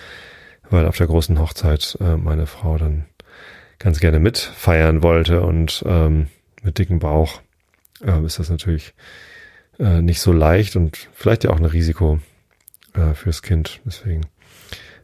[0.69, 3.05] weil auf der großen Hochzeit äh, meine Frau dann
[3.79, 6.27] ganz gerne mitfeiern wollte und ähm,
[6.63, 7.41] mit dicken Bauch
[8.05, 8.93] äh, ist das natürlich
[9.79, 12.19] äh, nicht so leicht und vielleicht ja auch ein Risiko
[12.93, 13.79] äh, fürs Kind.
[13.85, 14.21] Deswegen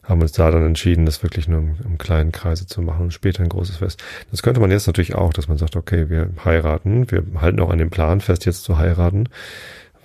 [0.03, 3.03] haben wir uns da dann entschieden, das wirklich nur im, im, kleinen Kreise zu machen
[3.03, 4.03] und später ein großes Fest.
[4.31, 7.69] Das könnte man jetzt natürlich auch, dass man sagt, okay, wir heiraten, wir halten auch
[7.69, 9.29] an dem Plan fest, jetzt zu heiraten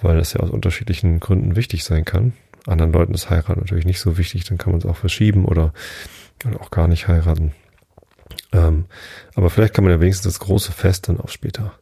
[0.02, 2.32] weil das ja aus unterschiedlichen Gründen wichtig sein kann.
[2.66, 5.72] Anderen Leuten ist Heirat natürlich nicht so wichtig, dann kann man es auch verschieben oder,
[6.46, 7.52] oder auch gar nicht heiraten.
[8.52, 8.86] Ähm,
[9.34, 11.72] aber vielleicht kann man ja wenigstens das große Fest dann auch später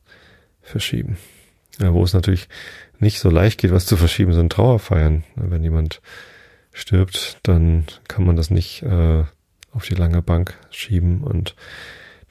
[0.67, 1.17] verschieben.
[1.79, 2.49] Ja, wo es natürlich
[2.99, 5.25] nicht so leicht geht, was zu verschieben, sind Trauerfeiern.
[5.35, 6.01] Wenn jemand
[6.73, 9.25] stirbt, dann kann man das nicht äh,
[9.73, 11.55] auf die lange Bank schieben und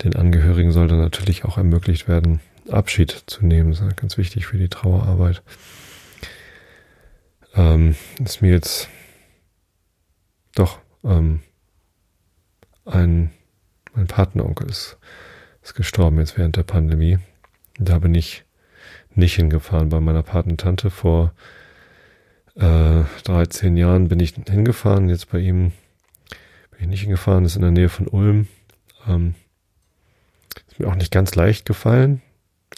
[0.03, 3.71] den Angehörigen soll dann natürlich auch ermöglicht werden, Abschied zu nehmen.
[3.71, 5.43] Das ist ganz wichtig für die Trauerarbeit.
[7.55, 8.89] Ähm, ist mir jetzt
[10.55, 11.41] doch ähm,
[12.85, 13.31] ein
[13.95, 14.97] mein Patenonkel ist,
[15.63, 17.17] ist gestorben jetzt während der Pandemie.
[17.77, 18.43] Da bin ich
[19.13, 19.89] nicht hingefahren.
[19.89, 21.33] Bei meiner Patentante vor
[22.55, 25.09] äh, 13 Jahren bin ich hingefahren.
[25.09, 25.71] Jetzt bei ihm
[26.71, 27.43] bin ich nicht hingefahren.
[27.43, 28.47] Das ist in der Nähe von Ulm.
[29.07, 29.35] Ähm,
[30.67, 32.21] ist mir auch nicht ganz leicht gefallen.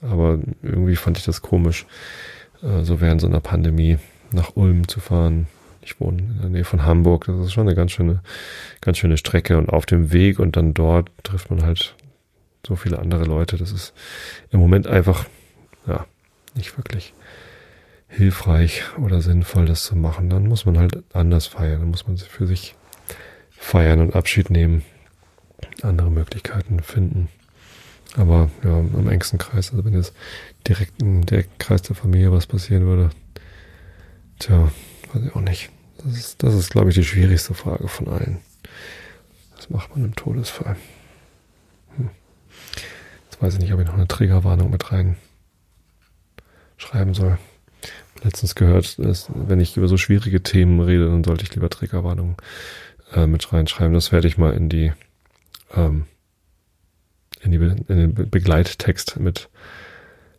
[0.01, 1.86] Aber irgendwie fand ich das komisch,
[2.62, 3.97] äh, so während so einer Pandemie
[4.31, 5.47] nach Ulm zu fahren.
[5.81, 7.25] Ich wohne in der Nähe von Hamburg.
[7.25, 8.21] Das ist schon eine ganz schöne,
[8.81, 9.57] ganz schöne Strecke.
[9.57, 11.95] Und auf dem Weg und dann dort trifft man halt
[12.67, 13.58] so viele andere Leute.
[13.58, 13.93] Das ist
[14.51, 15.25] im Moment einfach,
[15.88, 16.06] ja,
[16.53, 17.13] nicht wirklich
[18.10, 20.30] hilfreich oder sinnvoll, das zu machen.
[20.30, 21.80] Dann muss man halt anders feiern.
[21.80, 22.75] Dann muss man für sich
[23.51, 24.84] feiern und Abschied nehmen.
[25.82, 27.30] Andere Möglichkeiten finden.
[28.15, 30.13] Aber ja, im engsten Kreis, also wenn jetzt
[30.67, 33.10] direkt im direkten Kreis der Familie was passieren würde,
[34.39, 34.71] tja,
[35.13, 35.69] weiß ich auch nicht.
[36.03, 38.39] Das ist, das ist, glaube ich, die schwierigste Frage von allen.
[39.56, 40.75] Was macht man im Todesfall?
[43.38, 45.15] Jetzt weiß ich nicht, ob ich noch eine Triggerwarnung mit rein
[46.78, 47.38] schreiben soll.
[48.23, 52.36] Letztens gehört, dass, wenn ich über so schwierige Themen rede, dann sollte ich lieber Triggerwarnungen
[53.13, 53.93] äh, mit reinschreiben.
[53.93, 54.91] Das werde ich mal in die
[55.76, 56.06] ähm,
[57.41, 59.50] in, die, in den Begleittext mit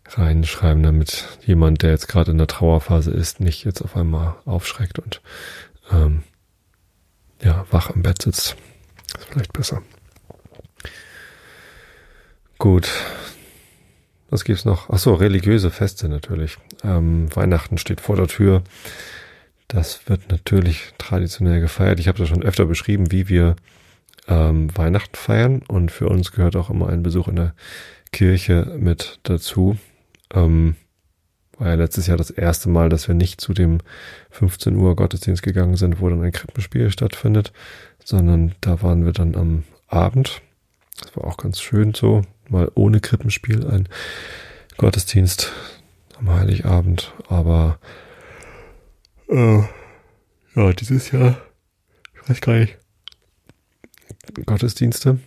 [0.08, 4.98] reinschreiben, damit jemand, der jetzt gerade in der Trauerphase ist, nicht jetzt auf einmal aufschreckt
[4.98, 5.20] und
[5.92, 6.24] ähm,
[7.42, 8.56] ja, wach im Bett sitzt.
[9.16, 9.82] Ist vielleicht besser.
[12.58, 12.90] Gut.
[14.30, 14.90] Was gibt's noch?
[14.90, 16.58] Ach so, religiöse Feste natürlich.
[16.82, 18.62] Ähm, Weihnachten steht vor der Tür.
[19.68, 22.00] Das wird natürlich traditionell gefeiert.
[22.00, 23.54] Ich habe das schon öfter beschrieben, wie wir
[24.26, 27.54] ähm, Weihnachten feiern und für uns gehört auch immer ein Besuch in der
[28.12, 29.78] Kirche mit dazu.
[30.34, 30.74] Ähm,
[31.58, 33.78] war ja letztes Jahr das erste Mal, dass wir nicht zu dem
[34.30, 37.52] 15 Uhr Gottesdienst gegangen sind, wo dann ein Krippenspiel stattfindet,
[38.04, 40.42] sondern da waren wir dann am Abend.
[41.00, 43.88] Das war auch ganz schön so, mal ohne Krippenspiel ein
[44.76, 45.52] Gottesdienst
[46.18, 47.78] am Heiligabend, aber
[49.28, 49.62] äh,
[50.54, 51.40] ja, dieses Jahr,
[52.14, 52.78] ich weiß gar nicht,
[54.46, 55.18] Gottesdienste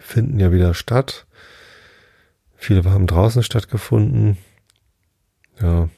[0.00, 1.26] finden ja wieder statt.
[2.56, 4.36] Viele haben draußen stattgefunden.
[5.60, 5.88] Ja,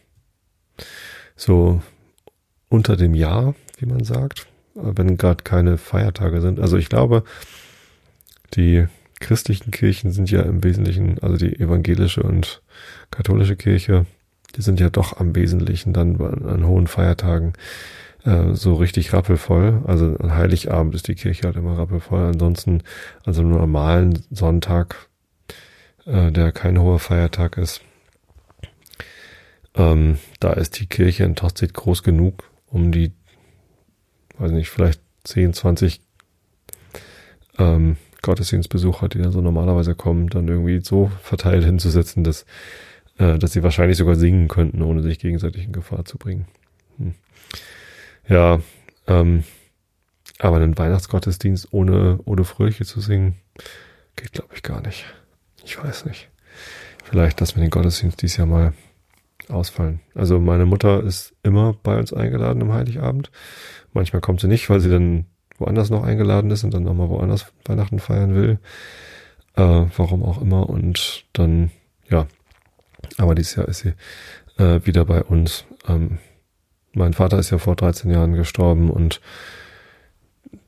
[1.36, 1.82] so
[2.68, 6.60] unter dem Jahr, wie man sagt, wenn gerade keine Feiertage sind.
[6.60, 7.24] Also ich glaube,
[8.54, 8.86] die
[9.20, 12.62] christlichen Kirchen sind ja im Wesentlichen, also die evangelische und
[13.10, 14.06] katholische Kirche,
[14.56, 17.52] die sind ja doch am Wesentlichen dann an hohen Feiertagen
[18.24, 19.82] äh, so richtig rappelvoll.
[19.86, 22.26] Also an Heiligabend ist die Kirche halt immer rappelvoll.
[22.26, 22.82] Ansonsten,
[23.24, 25.08] also nur normalen Sonntag,
[26.06, 27.82] äh, der kein hoher Feiertag ist,
[29.74, 33.12] ähm, da ist die Kirche in Tosted groß genug, um die,
[34.38, 36.00] weiß nicht, vielleicht 10, 20
[37.58, 42.44] ähm, Gottesdienstbesucher, die da so normalerweise kommen, dann irgendwie so verteilt hinzusetzen, dass,
[43.18, 46.46] äh, dass sie wahrscheinlich sogar singen könnten, ohne sich gegenseitig in Gefahr zu bringen.
[46.98, 47.14] Hm.
[48.28, 48.60] Ja,
[49.06, 49.44] ähm,
[50.38, 53.36] aber einen Weihnachtsgottesdienst ohne, ohne Fröhliche zu singen,
[54.16, 55.04] geht glaube ich gar nicht.
[55.64, 56.28] Ich weiß nicht.
[57.04, 58.72] Vielleicht, dass wir den Gottesdienst dieses Jahr mal
[59.48, 60.00] ausfallen.
[60.14, 63.30] Also meine Mutter ist immer bei uns eingeladen am Heiligabend.
[63.92, 65.26] Manchmal kommt sie nicht, weil sie dann
[65.60, 68.58] woanders noch eingeladen ist und dann nochmal woanders Weihnachten feiern will.
[69.56, 70.68] Äh, warum auch immer.
[70.68, 71.70] Und dann,
[72.08, 72.26] ja.
[73.18, 73.94] Aber dieses Jahr ist sie
[74.58, 75.64] äh, wieder bei uns.
[75.88, 76.18] Ähm,
[76.92, 79.20] mein Vater ist ja vor 13 Jahren gestorben und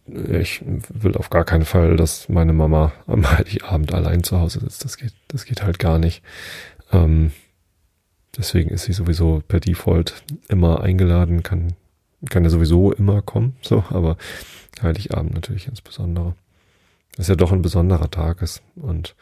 [0.07, 4.85] ich will auf gar keinen Fall, dass meine Mama am Heiligabend allein zu Hause sitzt.
[4.85, 6.23] Das geht, das geht halt gar nicht.
[6.93, 7.33] Ähm,
[8.37, 11.75] deswegen ist sie sowieso per Default immer eingeladen, kann,
[12.29, 14.17] kann ja sowieso immer kommen, so, aber
[14.81, 16.35] Heiligabend natürlich insbesondere.
[17.13, 19.15] Das ist ja doch ein besonderer Tag ist und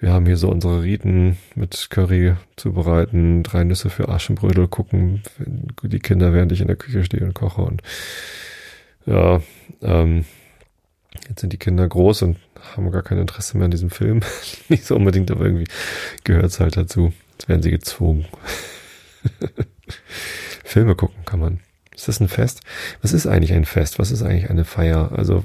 [0.00, 5.22] wir haben hier so unsere Riten mit Curry zubereiten, drei Nüsse für Aschenbrödel gucken,
[5.82, 7.82] die Kinder, während ich in der Küche stehe und koche und
[9.06, 9.40] ja,
[9.82, 10.24] ähm,
[11.28, 12.36] jetzt sind die Kinder groß und
[12.74, 14.20] haben gar kein Interesse mehr an diesem Film.
[14.68, 15.68] Nicht so unbedingt, aber irgendwie
[16.24, 17.12] gehört es halt dazu.
[17.32, 18.26] Jetzt werden sie gezwungen.
[20.64, 21.60] Filme gucken kann man.
[21.96, 22.60] Ist das ein Fest?
[23.00, 23.98] Was ist eigentlich ein Fest?
[23.98, 25.12] Was ist eigentlich eine Feier?
[25.12, 25.42] Also,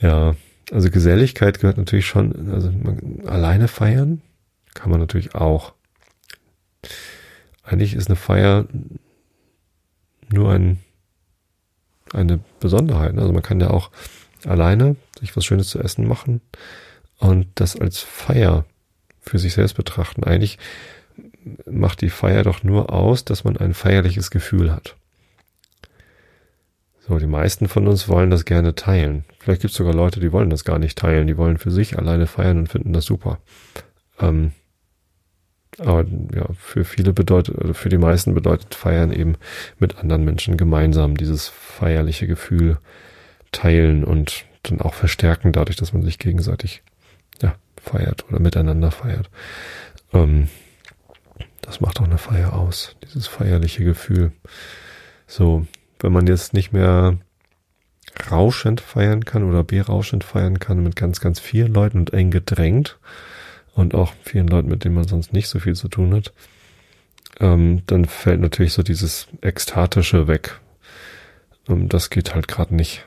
[0.00, 0.34] ja,
[0.72, 4.22] also Geselligkeit gehört natürlich schon, also man, alleine feiern
[4.74, 5.74] kann man natürlich auch.
[7.62, 8.66] Eigentlich ist eine Feier
[10.30, 10.80] nur ein,
[12.12, 13.16] eine Besonderheit.
[13.18, 13.90] Also man kann ja auch
[14.46, 16.40] alleine sich was Schönes zu essen machen
[17.18, 18.64] und das als Feier
[19.20, 20.24] für sich selbst betrachten.
[20.24, 20.58] Eigentlich
[21.66, 24.96] macht die Feier doch nur aus, dass man ein feierliches Gefühl hat.
[27.00, 29.24] So, die meisten von uns wollen das gerne teilen.
[29.40, 31.26] Vielleicht gibt es sogar Leute, die wollen das gar nicht teilen.
[31.26, 33.38] Die wollen für sich alleine feiern und finden das super.
[34.20, 34.52] Ähm,
[35.78, 39.36] aber ja, für viele bedeutet, für die meisten bedeutet Feiern eben
[39.78, 42.78] mit anderen Menschen gemeinsam dieses feierliche Gefühl
[43.52, 46.82] teilen und dann auch verstärken dadurch, dass man sich gegenseitig
[47.40, 49.28] ja, feiert oder miteinander feiert.
[50.12, 50.48] Ähm,
[51.62, 54.32] das macht auch eine Feier aus, dieses feierliche Gefühl.
[55.26, 55.66] So,
[56.00, 57.18] wenn man jetzt nicht mehr
[58.30, 62.98] rauschend feiern kann oder berauschend feiern kann mit ganz, ganz vielen Leuten und eng gedrängt
[63.74, 66.32] und auch vielen Leuten, mit denen man sonst nicht so viel zu tun hat,
[67.40, 70.60] ähm, dann fällt natürlich so dieses Ekstatische weg.
[71.68, 73.06] Ähm, das geht halt gerade nicht.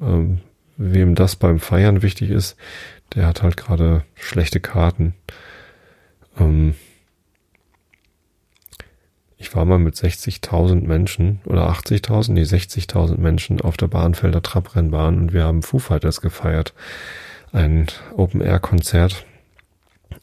[0.00, 0.40] Ähm,
[0.76, 2.56] wem das beim Feiern wichtig ist,
[3.14, 5.14] der hat halt gerade schlechte Karten.
[6.38, 6.74] Ähm,
[9.46, 15.18] ich war mal mit 60.000 Menschen oder 80.000, nee 60.000 Menschen auf der Bahnfelder Trabrennbahn
[15.18, 16.74] und wir haben Foo Fighters gefeiert.
[17.52, 19.24] Ein Open-Air-Konzert.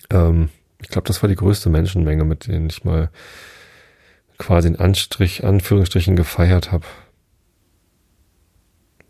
[0.09, 0.49] Ähm,
[0.81, 3.11] ich glaube, das war die größte Menschenmenge, mit denen ich mal
[4.37, 6.85] quasi in Anstrich, Anführungsstrichen gefeiert habe.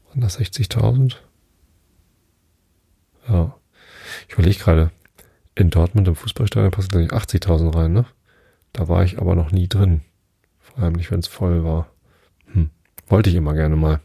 [0.10, 1.16] Waren das 60.000?
[3.28, 3.56] Ja.
[4.28, 4.92] Ich überlege gerade,
[5.56, 8.06] in Dortmund im Fußballstadion passen glaube ich 80.000 rein, ne?
[8.74, 10.02] Da war ich aber noch nie drin.
[10.60, 11.88] Vor allem nicht, wenn es voll war.
[12.52, 12.72] Hm.
[13.08, 14.00] Wollte ich immer gerne mal.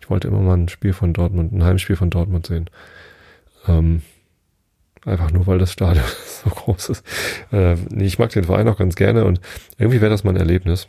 [0.00, 2.68] Ich wollte immer mal ein Spiel von Dortmund, ein Heimspiel von Dortmund sehen.
[3.68, 4.02] Ähm,
[5.04, 6.04] einfach nur, weil das Stadion
[6.44, 7.04] so groß ist.
[7.52, 9.40] Äh, nee, ich mag den Verein auch ganz gerne und
[9.78, 10.88] irgendwie wäre das mal ein Erlebnis.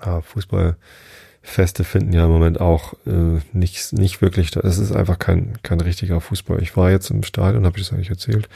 [0.00, 5.62] Ah, Fußballfeste finden ja im Moment auch äh, nicht, nicht wirklich, es ist einfach kein,
[5.62, 6.60] kein richtiger Fußball.
[6.62, 8.48] Ich war jetzt im Stadion, habe ich das eigentlich erzählt.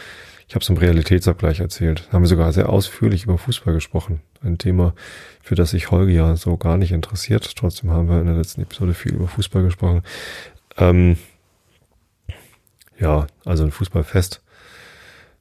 [0.47, 2.09] Ich habe es im Realitätsabgleich erzählt.
[2.13, 4.21] Haben wir sogar sehr ausführlich über Fußball gesprochen.
[4.43, 4.95] Ein Thema,
[5.43, 7.57] für das sich Holger ja so gar nicht interessiert.
[7.57, 10.03] Trotzdem haben wir in der letzten Episode viel über Fußball gesprochen.
[10.77, 11.17] Ähm,
[12.99, 14.43] ja, also ein Fußballfest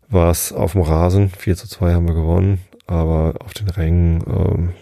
[0.07, 1.29] war es auf dem Rasen.
[1.29, 2.61] 4 zu 2 haben wir gewonnen.
[2.87, 4.73] Aber auf den Rängen, ähm,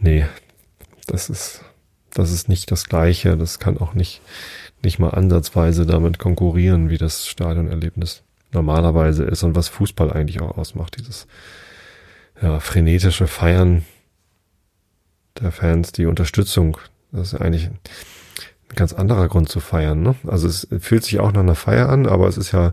[0.00, 0.26] nee,
[1.06, 1.64] das ist,
[2.12, 3.38] das ist nicht das Gleiche.
[3.38, 4.20] Das kann auch nicht,
[4.82, 10.56] nicht mal ansatzweise damit konkurrieren wie das Stadionerlebnis normalerweise ist und was Fußball eigentlich auch
[10.56, 10.96] ausmacht.
[10.98, 11.26] Dieses
[12.40, 13.84] ja, frenetische Feiern
[15.40, 16.78] der Fans, die Unterstützung.
[17.10, 17.78] Das ist eigentlich ein
[18.74, 20.02] ganz anderer Grund zu feiern.
[20.02, 20.14] Ne?
[20.26, 22.72] Also es fühlt sich auch nach einer Feier an, aber es ist ja,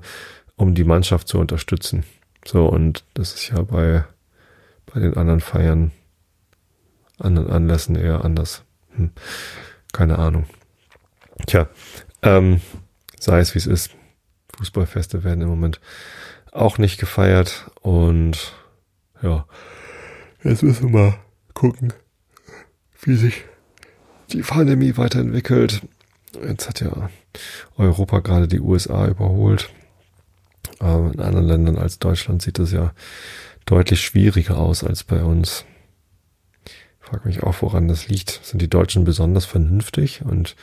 [0.56, 2.04] um die Mannschaft zu unterstützen.
[2.46, 4.06] So, und das ist ja bei,
[4.86, 5.92] bei den anderen Feiern,
[7.18, 8.63] anderen Anlässen eher anders.
[8.96, 9.12] Hm.
[9.92, 10.46] Keine Ahnung.
[11.48, 11.68] Tja,
[12.22, 12.62] ähm,
[13.20, 13.92] sei es wie es ist.
[14.60, 15.80] Fußballfeste werden im Moment
[16.52, 17.72] auch nicht gefeiert.
[17.82, 18.54] Und
[19.22, 19.45] ja,
[20.43, 21.19] jetzt müssen wir mal
[21.54, 21.93] gucken,
[23.02, 23.45] wie sich
[24.32, 25.82] die Pandemie weiterentwickelt.
[26.45, 27.10] Jetzt hat ja
[27.78, 29.69] Europa gerade die USA überholt.
[30.80, 32.93] Aber in anderen Ländern als Deutschland sieht es ja
[33.65, 35.65] deutlich schwieriger aus als bei uns.
[36.65, 38.41] Ich frage mich auch, woran das liegt.
[38.43, 40.56] Sind die Deutschen besonders vernünftig und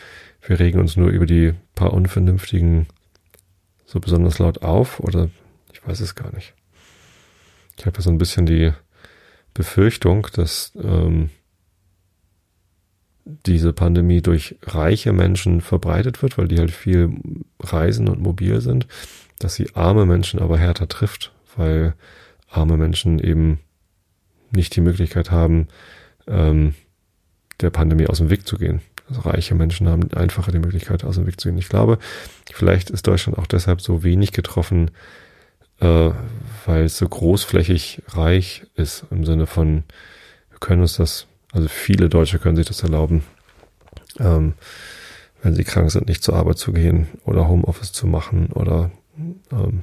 [0.43, 2.87] wir regen uns nur über die paar unvernünftigen
[3.87, 5.31] so besonders laut auf oder
[5.73, 6.55] ich weiß es gar nicht.
[7.79, 8.73] Ich habe ja so ein bisschen die
[9.55, 11.31] Befürchtung, dass ähm,
[13.25, 17.11] diese Pandemie durch reiche Menschen verbreitet wird, weil die halt viel
[17.61, 18.87] reisen und mobil sind,
[19.39, 21.95] dass sie arme Menschen aber härter trifft, weil
[22.49, 23.61] arme Menschen eben
[24.51, 25.69] nicht die Möglichkeit haben,
[26.27, 26.75] ähm,
[27.61, 28.81] der Pandemie aus dem Weg zu gehen.
[29.09, 31.59] Also reiche Menschen haben einfacher die Möglichkeit, aus dem Weg zu gehen.
[31.59, 31.99] Ich glaube,
[32.53, 34.91] vielleicht ist Deutschland auch deshalb so wenig getroffen,
[35.81, 36.11] äh,
[36.65, 39.85] weil es so großflächig reich ist im Sinne von,
[40.51, 43.23] wir können uns das, also viele Deutsche können sich das erlauben,
[44.19, 44.55] ähm,
[45.43, 48.91] wenn sie krank sind, nicht zur Arbeit zu gehen oder Homeoffice zu machen oder
[49.53, 49.83] ähm,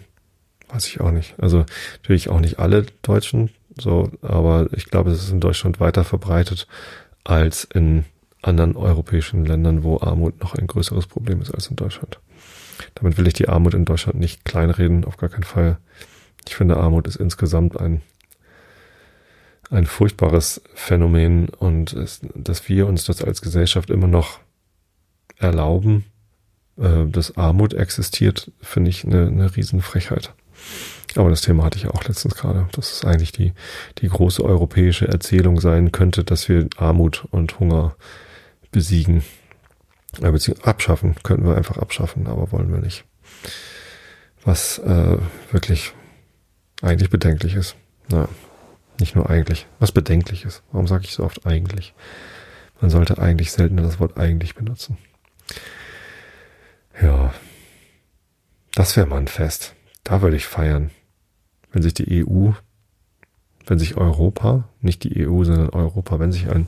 [0.70, 1.36] weiß ich auch nicht.
[1.40, 1.66] Also
[2.02, 6.68] natürlich auch nicht alle Deutschen so, aber ich glaube, es ist in Deutschland weiter verbreitet
[7.24, 8.06] als in
[8.44, 12.20] anderen europäischen Ländern, wo Armut noch ein größeres Problem ist als in Deutschland.
[12.96, 15.78] Damit will ich die Armut in Deutschland nicht kleinreden, auf gar keinen Fall.
[16.48, 18.02] Ich finde, Armut ist insgesamt ein,
[19.70, 24.40] ein furchtbares Phänomen und es, dass wir uns das als Gesellschaft immer noch
[25.38, 26.06] erlauben,
[26.78, 30.34] äh, dass Armut existiert, finde ich eine, eine Riesenfrechheit.
[31.16, 33.54] Aber das Thema hatte ich auch letztens gerade, dass es eigentlich die,
[34.00, 37.96] die große europäische Erzählung sein könnte, dass wir Armut und Hunger
[38.74, 39.24] besiegen.
[40.22, 43.06] Äh, beziehungsweise abschaffen, könnten wir einfach abschaffen, aber wollen wir nicht.
[44.44, 45.18] Was äh,
[45.52, 45.94] wirklich
[46.82, 47.76] eigentlich bedenklich ist.
[48.10, 48.28] Na,
[49.00, 50.62] nicht nur eigentlich, was bedenklich ist.
[50.72, 51.94] Warum sage ich so oft eigentlich?
[52.82, 54.98] Man sollte eigentlich seltener das Wort eigentlich benutzen.
[57.02, 57.34] Ja,
[58.76, 59.74] das wäre mal ein Fest.
[60.04, 60.92] Da würde ich feiern.
[61.72, 62.52] Wenn sich die EU,
[63.66, 66.68] wenn sich Europa, nicht die EU, sondern Europa, wenn sich ein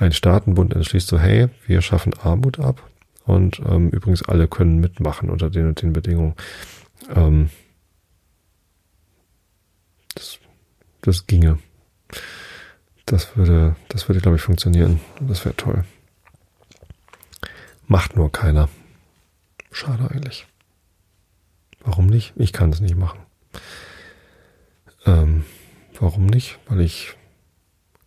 [0.00, 2.88] ein Staatenbund entschließt so, hey, wir schaffen Armut ab
[3.24, 6.34] und ähm, übrigens alle können mitmachen unter den und den Bedingungen.
[7.14, 7.50] Ähm,
[10.14, 10.38] das,
[11.02, 11.58] das ginge.
[13.06, 15.00] Das würde, das würde, glaube ich, funktionieren.
[15.20, 15.84] Das wäre toll.
[17.86, 18.68] Macht nur keiner.
[19.72, 20.46] Schade eigentlich.
[21.80, 22.32] Warum nicht?
[22.36, 23.18] Ich kann es nicht machen.
[25.06, 25.44] Ähm,
[25.98, 26.58] warum nicht?
[26.68, 27.16] Weil ich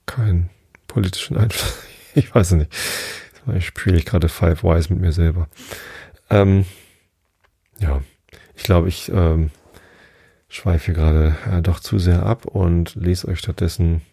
[0.05, 0.49] kein
[0.93, 1.73] politischen Einfluss.
[2.15, 2.71] Ich weiß es nicht.
[3.55, 5.47] Ich spiele gerade Five Wise mit mir selber.
[6.29, 6.65] Ähm,
[7.79, 8.03] ja,
[8.55, 9.49] ich glaube, ich ähm,
[10.47, 14.03] schweife gerade äh, doch zu sehr ab und lese euch stattdessen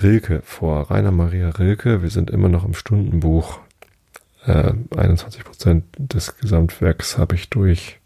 [0.00, 0.88] Rilke vor.
[0.88, 2.00] Rainer Maria Rilke.
[2.00, 3.58] Wir sind immer noch im Stundenbuch.
[4.46, 7.98] Äh, 21 Prozent des Gesamtwerks habe ich durch.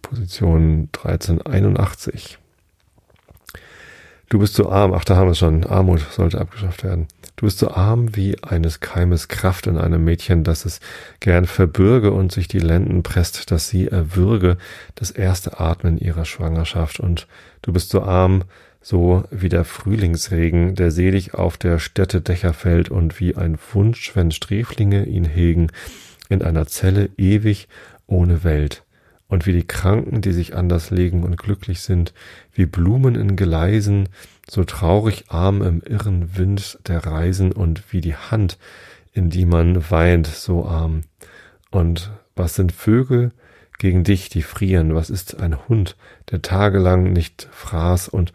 [0.00, 2.38] Position 1381.
[4.28, 5.64] Du bist so arm, ach, da haben wir es schon.
[5.64, 7.06] Armut sollte abgeschafft werden.
[7.36, 10.80] Du bist so arm wie eines Keimes Kraft in einem Mädchen, dass es
[11.20, 14.56] gern verbürge und sich die Lenden presst, dass sie erwürge
[14.96, 16.98] das erste Atmen ihrer Schwangerschaft.
[16.98, 17.28] Und
[17.62, 18.42] du bist so arm,
[18.80, 24.16] so wie der Frühlingsregen, der selig auf der Städte Dächer fällt und wie ein Wunsch,
[24.16, 25.68] wenn Sträflinge ihn hegen,
[26.28, 27.68] in einer Zelle ewig
[28.06, 28.85] ohne Welt
[29.28, 32.12] und wie die Kranken, die sich anders legen und glücklich sind,
[32.52, 34.08] wie Blumen in Geleisen,
[34.48, 38.58] so traurig arm im irren Wind der Reisen und wie die Hand,
[39.12, 41.02] in die man weint, so arm.
[41.70, 43.32] Und was sind Vögel
[43.78, 44.94] gegen dich, die frieren?
[44.94, 45.96] Was ist ein Hund,
[46.30, 48.08] der tagelang nicht fraß?
[48.08, 48.32] Und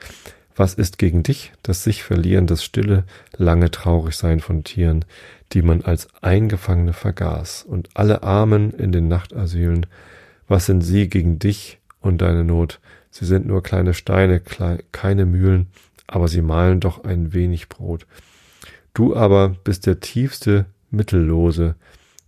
[0.56, 3.06] was ist gegen dich, das sich verlieren, das stille,
[3.38, 5.06] lange Traurigsein von Tieren,
[5.54, 7.64] die man als Eingefangene vergaß?
[7.64, 9.86] Und alle Armen in den Nachtasylen,
[10.52, 12.82] was sind sie gegen dich und deine Not?
[13.10, 14.42] Sie sind nur kleine Steine,
[14.92, 15.68] keine Mühlen,
[16.08, 18.06] aber sie malen doch ein wenig Brot.
[18.94, 21.76] Du aber bist der tiefste Mittellose,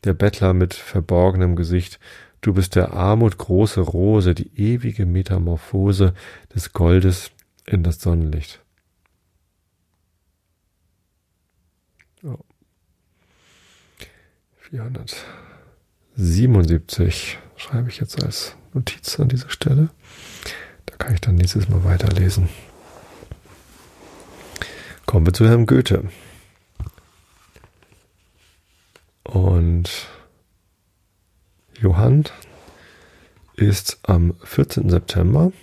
[0.06, 2.00] der Bettler mit verborgenem Gesicht,
[2.40, 6.14] du bist der Armut große Rose, die ewige Metamorphose
[6.56, 7.32] des Goldes
[7.66, 8.62] in das Sonnenlicht.
[12.24, 12.38] Oh.
[14.60, 19.89] 477 schreibe ich jetzt als Notiz an dieser Stelle.
[20.86, 22.49] Da kann ich dann nächstes Mal weiterlesen.
[25.05, 26.09] Kommen wir zu Herrn Goethe.
[29.24, 29.89] Und
[31.80, 32.26] Johann
[33.55, 34.89] ist am 14.
[34.89, 35.53] September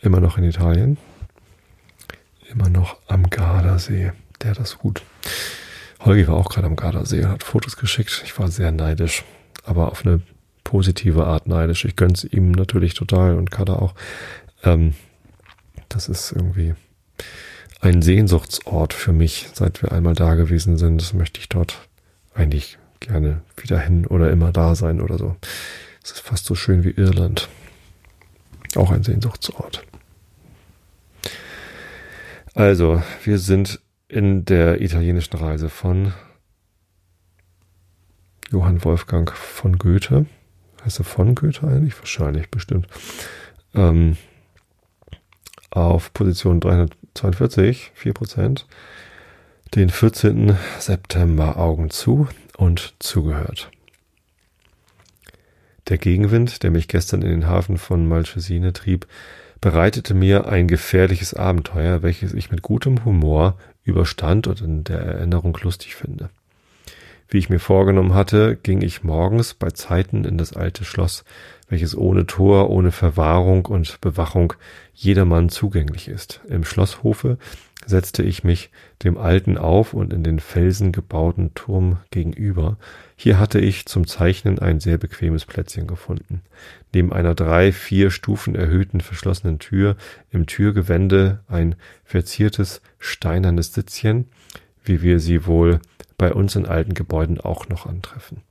[0.00, 0.96] immer noch in Italien,
[2.48, 4.12] immer noch am Gardasee.
[4.42, 5.02] Der das gut.
[5.98, 8.22] Holgi war auch gerade am Gardasee, hat Fotos geschickt.
[8.24, 9.24] Ich war sehr neidisch,
[9.64, 10.22] aber auf eine
[10.68, 11.86] positive Art neidisch.
[11.86, 13.94] Ich gönn's ihm natürlich total und Kada auch.
[14.62, 14.94] Ähm,
[15.88, 16.74] das ist irgendwie
[17.80, 21.00] ein Sehnsuchtsort für mich, seit wir einmal da gewesen sind.
[21.00, 21.88] Das möchte ich dort
[22.34, 25.36] eigentlich gerne wieder hin oder immer da sein oder so.
[26.04, 27.48] Es ist fast so schön wie Irland.
[28.76, 29.82] Auch ein Sehnsuchtsort.
[32.54, 36.12] Also, wir sind in der italienischen Reise von
[38.50, 40.26] Johann Wolfgang von Goethe.
[40.84, 41.98] Heißt er von Goethe eigentlich?
[41.98, 42.86] Wahrscheinlich, bestimmt.
[43.74, 44.16] Ähm,
[45.70, 48.64] auf Position 342, 4%,
[49.74, 50.56] den 14.
[50.78, 53.70] September Augen zu und zugehört.
[55.88, 59.06] Der Gegenwind, der mich gestern in den Hafen von Malchesine trieb,
[59.60, 65.58] bereitete mir ein gefährliches Abenteuer, welches ich mit gutem Humor überstand und in der Erinnerung
[65.62, 66.30] lustig finde.
[67.30, 71.24] Wie ich mir vorgenommen hatte, ging ich morgens bei Zeiten in das alte Schloss,
[71.68, 74.54] welches ohne Tor, ohne Verwahrung und Bewachung
[74.94, 76.40] jedermann zugänglich ist.
[76.48, 77.36] Im Schlosshofe
[77.84, 78.70] setzte ich mich
[79.04, 82.78] dem alten auf und in den Felsen gebauten Turm gegenüber.
[83.14, 86.40] Hier hatte ich zum Zeichnen ein sehr bequemes Plätzchen gefunden.
[86.94, 89.96] Neben einer drei, vier Stufen erhöhten verschlossenen Tür
[90.30, 91.74] im Türgewände ein
[92.04, 94.26] verziertes steinernes Sitzchen,
[94.82, 95.80] wie wir sie wohl
[96.18, 98.42] bei uns in alten Gebäuden auch noch antreffen.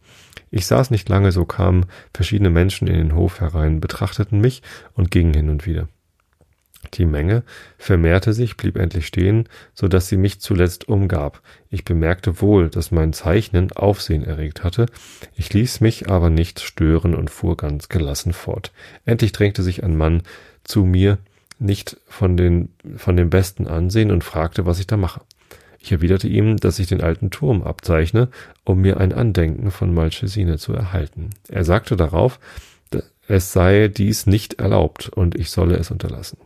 [0.50, 4.64] Ich saß nicht lange, so kamen verschiedene Menschen in den Hof herein, betrachteten mich
[4.94, 5.90] und gingen hin und wieder.
[6.94, 7.44] Die Menge
[7.78, 11.42] vermehrte sich, blieb endlich stehen, so dass sie mich zuletzt umgab.
[11.70, 14.86] Ich bemerkte wohl, dass mein Zeichnen Aufsehen erregt hatte.
[15.36, 18.72] Ich ließ mich aber nicht stören und fuhr ganz gelassen fort.
[19.06, 20.24] Endlich drängte sich ein Mann
[20.64, 21.18] zu mir,
[21.60, 25.22] nicht von den, von dem besten Ansehen und fragte, was ich da mache.
[25.88, 28.28] Ich erwiderte ihm, dass ich den alten Turm abzeichne,
[28.66, 31.30] um mir ein Andenken von Malchesine zu erhalten.
[31.48, 32.42] Er sagte darauf,
[33.30, 36.40] es sei dies nicht erlaubt und ich solle es unterlassen.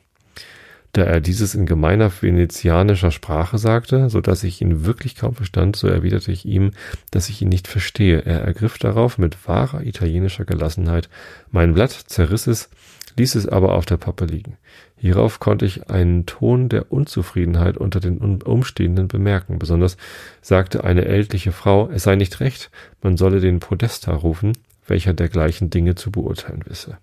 [0.94, 5.76] Da er dieses in gemeiner venezianischer Sprache sagte, so dass ich ihn wirklich kaum verstand,
[5.76, 6.70] so erwiderte ich ihm,
[7.10, 8.24] dass ich ihn nicht verstehe.
[8.24, 11.10] Er ergriff darauf mit wahrer italienischer Gelassenheit
[11.50, 12.70] mein Blatt, zerriss es,
[13.18, 14.58] ließ es aber auf der Pappe liegen.
[14.98, 19.60] Hierauf konnte ich einen Ton der Unzufriedenheit unter den Umstehenden bemerken.
[19.60, 19.98] Besonders
[20.42, 22.70] sagte eine ältliche Frau, es sei nicht recht,
[23.02, 24.54] man solle den Podesta rufen,
[24.88, 26.98] welcher dergleichen Dinge zu beurteilen wisse.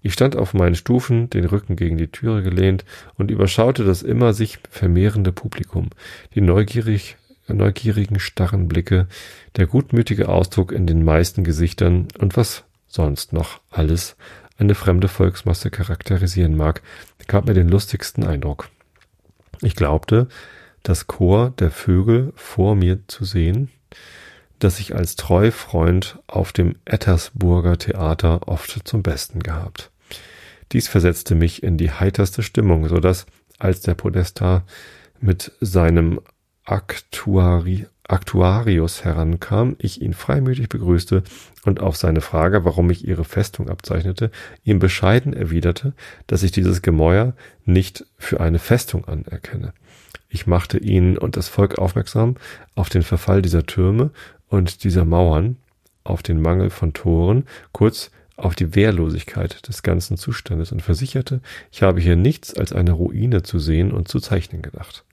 [0.00, 2.84] Ich stand auf meinen Stufen, den Rücken gegen die Türe gelehnt
[3.16, 5.90] und überschaute das immer sich vermehrende Publikum.
[6.34, 7.16] Die neugierig
[7.48, 9.06] neugierigen, starren Blicke,
[9.56, 14.16] der gutmütige Ausdruck in den meisten Gesichtern und was sonst noch alles
[14.58, 16.82] eine fremde Volksmasse charakterisieren mag,
[17.26, 18.68] gab mir den lustigsten Eindruck.
[19.62, 20.28] Ich glaubte,
[20.82, 23.70] das Chor der Vögel vor mir zu sehen,
[24.58, 29.90] das ich als Treufreund auf dem Ettersburger Theater oft zum Besten gehabt.
[30.72, 33.26] Dies versetzte mich in die heiterste Stimmung, so dass,
[33.58, 34.64] als der Podesta
[35.20, 36.20] mit seinem
[36.64, 41.22] Aktuari Aktuarius herankam, ich ihn freimütig begrüßte
[41.64, 44.30] und auf seine Frage, warum ich ihre Festung abzeichnete,
[44.64, 45.92] ihm bescheiden erwiderte,
[46.26, 47.34] dass ich dieses Gemäuer
[47.66, 49.74] nicht für eine Festung anerkenne.
[50.30, 52.36] Ich machte ihn und das Volk aufmerksam
[52.74, 54.10] auf den Verfall dieser Türme
[54.48, 55.56] und dieser Mauern,
[56.02, 61.40] auf den Mangel von Toren, kurz auf die Wehrlosigkeit des ganzen Zustandes und versicherte,
[61.70, 65.04] ich habe hier nichts als eine Ruine zu sehen und zu zeichnen gedacht.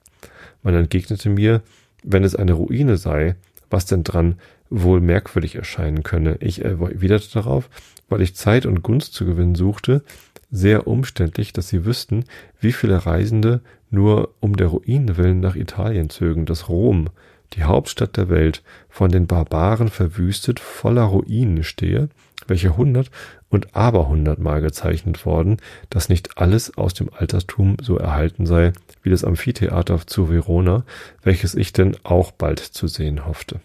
[0.63, 1.61] Man entgegnete mir,
[2.05, 3.35] wenn es eine Ruine sei,
[3.69, 4.35] was denn dran
[4.69, 6.37] wohl merkwürdig erscheinen könne.
[6.39, 7.69] Ich erwiderte darauf,
[8.09, 10.03] weil ich Zeit und Gunst zu gewinnen suchte,
[10.51, 12.25] sehr umständlich, dass sie wüssten,
[12.59, 17.09] wie viele Reisende nur um der Ruine willen nach Italien zögen, dass Rom,
[17.53, 22.09] die Hauptstadt der Welt, von den Barbaren verwüstet, voller Ruinen stehe,
[22.47, 23.11] welche hundert
[23.49, 25.57] und aberhundertmal gezeichnet worden,
[25.89, 28.73] dass nicht alles aus dem Altertum so erhalten sei
[29.03, 30.83] wie das Amphitheater zu Verona,
[31.23, 33.59] welches ich denn auch bald zu sehen hoffte.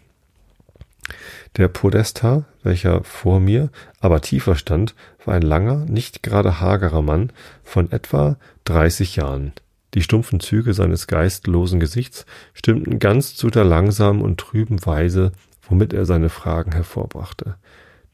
[1.57, 3.71] Der Podesta, welcher vor mir,
[4.01, 7.33] aber tiefer stand, war ein langer, nicht gerade hagerer Mann
[7.65, 9.53] von etwa dreißig Jahren.
[9.95, 15.33] Die stumpfen Züge seines geistlosen Gesichts stimmten ganz zu der langsamen und trüben Weise,
[15.69, 17.57] womit er seine Fragen hervorbrachte.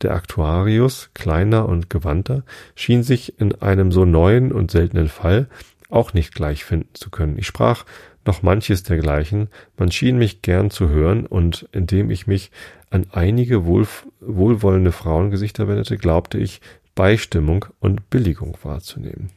[0.02, 2.44] Der Aktuarius, kleiner und gewandter,
[2.74, 5.48] schien sich in einem so neuen und seltenen Fall
[5.88, 7.38] auch nicht gleich finden zu können.
[7.38, 7.84] Ich sprach
[8.26, 12.50] noch manches dergleichen, man schien mich gern zu hören, und indem ich mich
[12.90, 13.86] an einige wohl,
[14.20, 16.60] wohlwollende Frauengesichter wendete, glaubte ich,
[16.94, 19.30] Beistimmung und Billigung wahrzunehmen.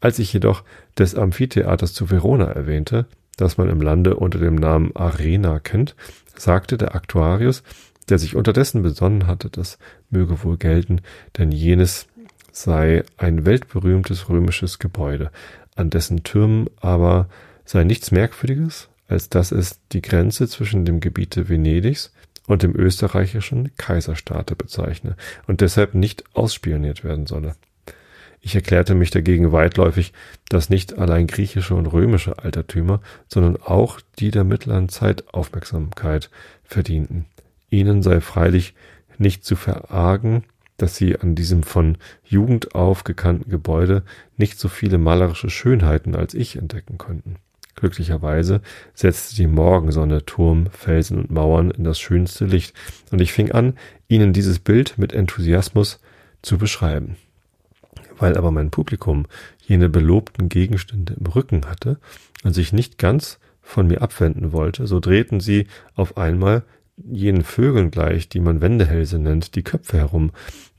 [0.00, 0.64] Als ich jedoch
[0.98, 5.96] des Amphitheaters zu Verona erwähnte, das man im Lande unter dem Namen Arena kennt,
[6.36, 7.62] sagte der Aktuarius,
[8.10, 9.78] der sich unterdessen besonnen hatte, das
[10.10, 11.00] möge wohl gelten,
[11.38, 12.06] denn jenes
[12.52, 15.30] sei ein weltberühmtes römisches Gebäude,
[15.76, 17.28] an dessen Türmen aber
[17.64, 22.12] sei nichts Merkwürdiges, als dass es die Grenze zwischen dem Gebiete Venedigs
[22.46, 27.54] und dem österreichischen Kaiserstaate bezeichne und deshalb nicht ausspioniert werden solle.
[28.40, 30.12] Ich erklärte mich dagegen weitläufig,
[30.48, 36.30] dass nicht allein griechische und römische Altertümer, sondern auch die der mittleren Zeit Aufmerksamkeit
[36.64, 37.26] verdienten.
[37.70, 38.74] Ihnen sei freilich
[39.18, 40.44] nicht zu verargen,
[40.76, 44.02] dass sie an diesem von Jugend auf gekannten Gebäude
[44.36, 47.36] nicht so viele malerische Schönheiten als ich entdecken konnten.
[47.76, 48.60] Glücklicherweise
[48.94, 52.74] setzte die Morgensonne Turm, Felsen und Mauern in das schönste Licht,
[53.10, 53.74] und ich fing an,
[54.08, 56.00] ihnen dieses Bild mit Enthusiasmus
[56.42, 57.16] zu beschreiben.
[58.18, 59.26] Weil aber mein Publikum
[59.66, 61.98] jene belobten Gegenstände im Rücken hatte
[62.44, 66.64] und sich nicht ganz von mir abwenden wollte, so drehten sie auf einmal
[67.10, 70.32] jenen Vögeln gleich, die man Wendehälse nennt, die Köpfe herum,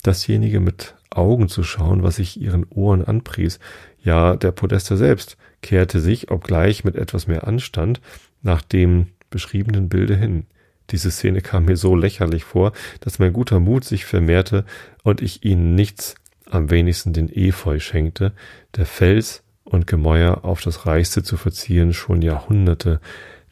[0.04, 3.60] dasjenige mit Augen zu schauen, was ich ihren Ohren anpries.
[4.04, 8.02] Ja, der Podester selbst kehrte sich, obgleich mit etwas mehr Anstand,
[8.42, 10.46] nach dem beschriebenen Bilde hin.
[10.90, 14.66] Diese Szene kam mir so lächerlich vor, dass mein guter Mut sich vermehrte
[15.04, 16.16] und ich ihnen nichts,
[16.50, 18.34] am wenigsten den Efeu schenkte,
[18.76, 23.00] der Fels und Gemäuer auf das Reichste zu verzieren schon Jahrhunderte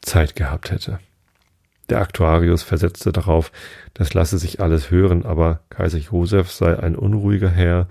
[0.02, 1.00] Zeit gehabt hätte.
[1.90, 3.52] Der Aktuarius versetzte darauf,
[3.96, 7.88] das lasse sich alles hören, aber Kaiser Joseph sei ein unruhiger Herr,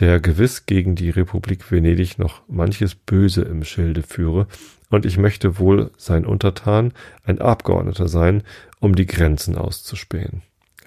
[0.00, 4.46] der gewiss gegen die Republik Venedig noch manches Böse im Schilde führe,
[4.90, 6.92] und ich möchte wohl sein Untertan,
[7.24, 8.42] ein Abgeordneter sein,
[8.80, 10.42] um die Grenzen auszuspähen.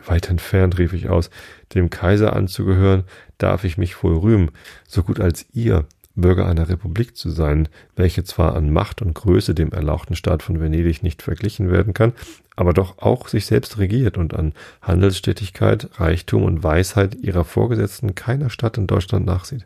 [0.06, 1.30] Weit entfernt, rief ich aus,
[1.76, 3.04] dem Kaiser anzugehören,
[3.38, 4.52] darf ich mich wohl rühmen,
[4.88, 5.86] so gut als ihr,
[6.16, 10.60] Bürger einer Republik zu sein, welche zwar an Macht und Größe dem erlauchten Staat von
[10.60, 12.14] Venedig nicht verglichen werden kann,
[12.56, 18.50] aber doch auch sich selbst regiert und an Handelsstätigkeit, Reichtum und Weisheit ihrer Vorgesetzten keiner
[18.50, 19.66] Stadt in Deutschland nachsieht.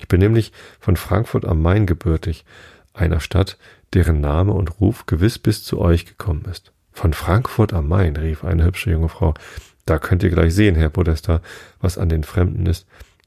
[0.00, 2.44] Ich bin nämlich von Frankfurt am Main gebürtig,
[2.94, 3.58] einer Stadt,
[3.94, 6.72] deren Name und Ruf gewiss bis zu euch gekommen ist.
[6.92, 9.34] Von Frankfurt am Main, rief eine hübsche junge Frau.
[9.86, 11.40] Da könnt ihr gleich sehen, Herr Podesta,
[11.80, 12.86] was an den Fremden ist,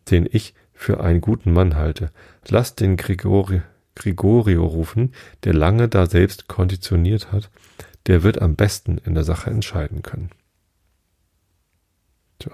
[0.10, 2.12] den ich für einen guten Mann halte.
[2.48, 3.62] Lasst den Grigori,
[3.96, 5.14] Grigorio rufen,
[5.44, 7.50] der lange da selbst konditioniert hat,
[8.08, 10.30] der wird am besten in der Sache entscheiden können.
[12.40, 12.52] Tja.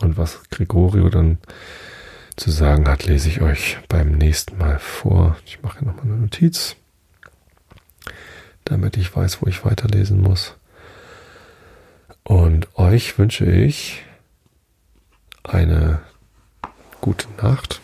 [0.00, 1.38] Und was Gregorio dann
[2.36, 5.36] zu sagen hat, lese ich euch beim nächsten Mal vor.
[5.46, 6.76] Ich mache hier nochmal eine Notiz.
[8.64, 10.56] damit ich weiß, wo ich weiterlesen muss.
[12.24, 14.04] Und euch wünsche ich
[15.48, 16.00] eine
[17.00, 17.80] gute Nacht.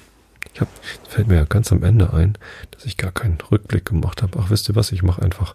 [0.54, 0.68] Ich hab,
[1.08, 2.36] fällt mir ja ganz am Ende ein,
[2.70, 4.38] dass ich gar keinen Rückblick gemacht habe.
[4.40, 4.92] Ach, wisst ihr was?
[4.92, 5.54] Ich mache einfach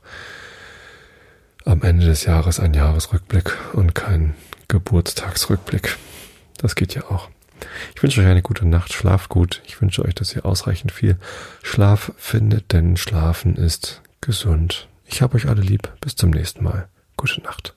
[1.65, 4.35] am Ende des Jahres einen Jahresrückblick und keinen
[4.67, 5.97] Geburtstagsrückblick.
[6.57, 7.29] Das geht ja auch.
[7.95, 9.61] Ich wünsche euch eine gute Nacht, schlaft gut.
[9.65, 11.17] Ich wünsche euch, dass ihr ausreichend viel
[11.63, 14.87] Schlaf findet, denn Schlafen ist gesund.
[15.05, 15.91] Ich habe euch alle lieb.
[16.01, 16.87] Bis zum nächsten Mal.
[17.15, 17.76] Gute Nacht.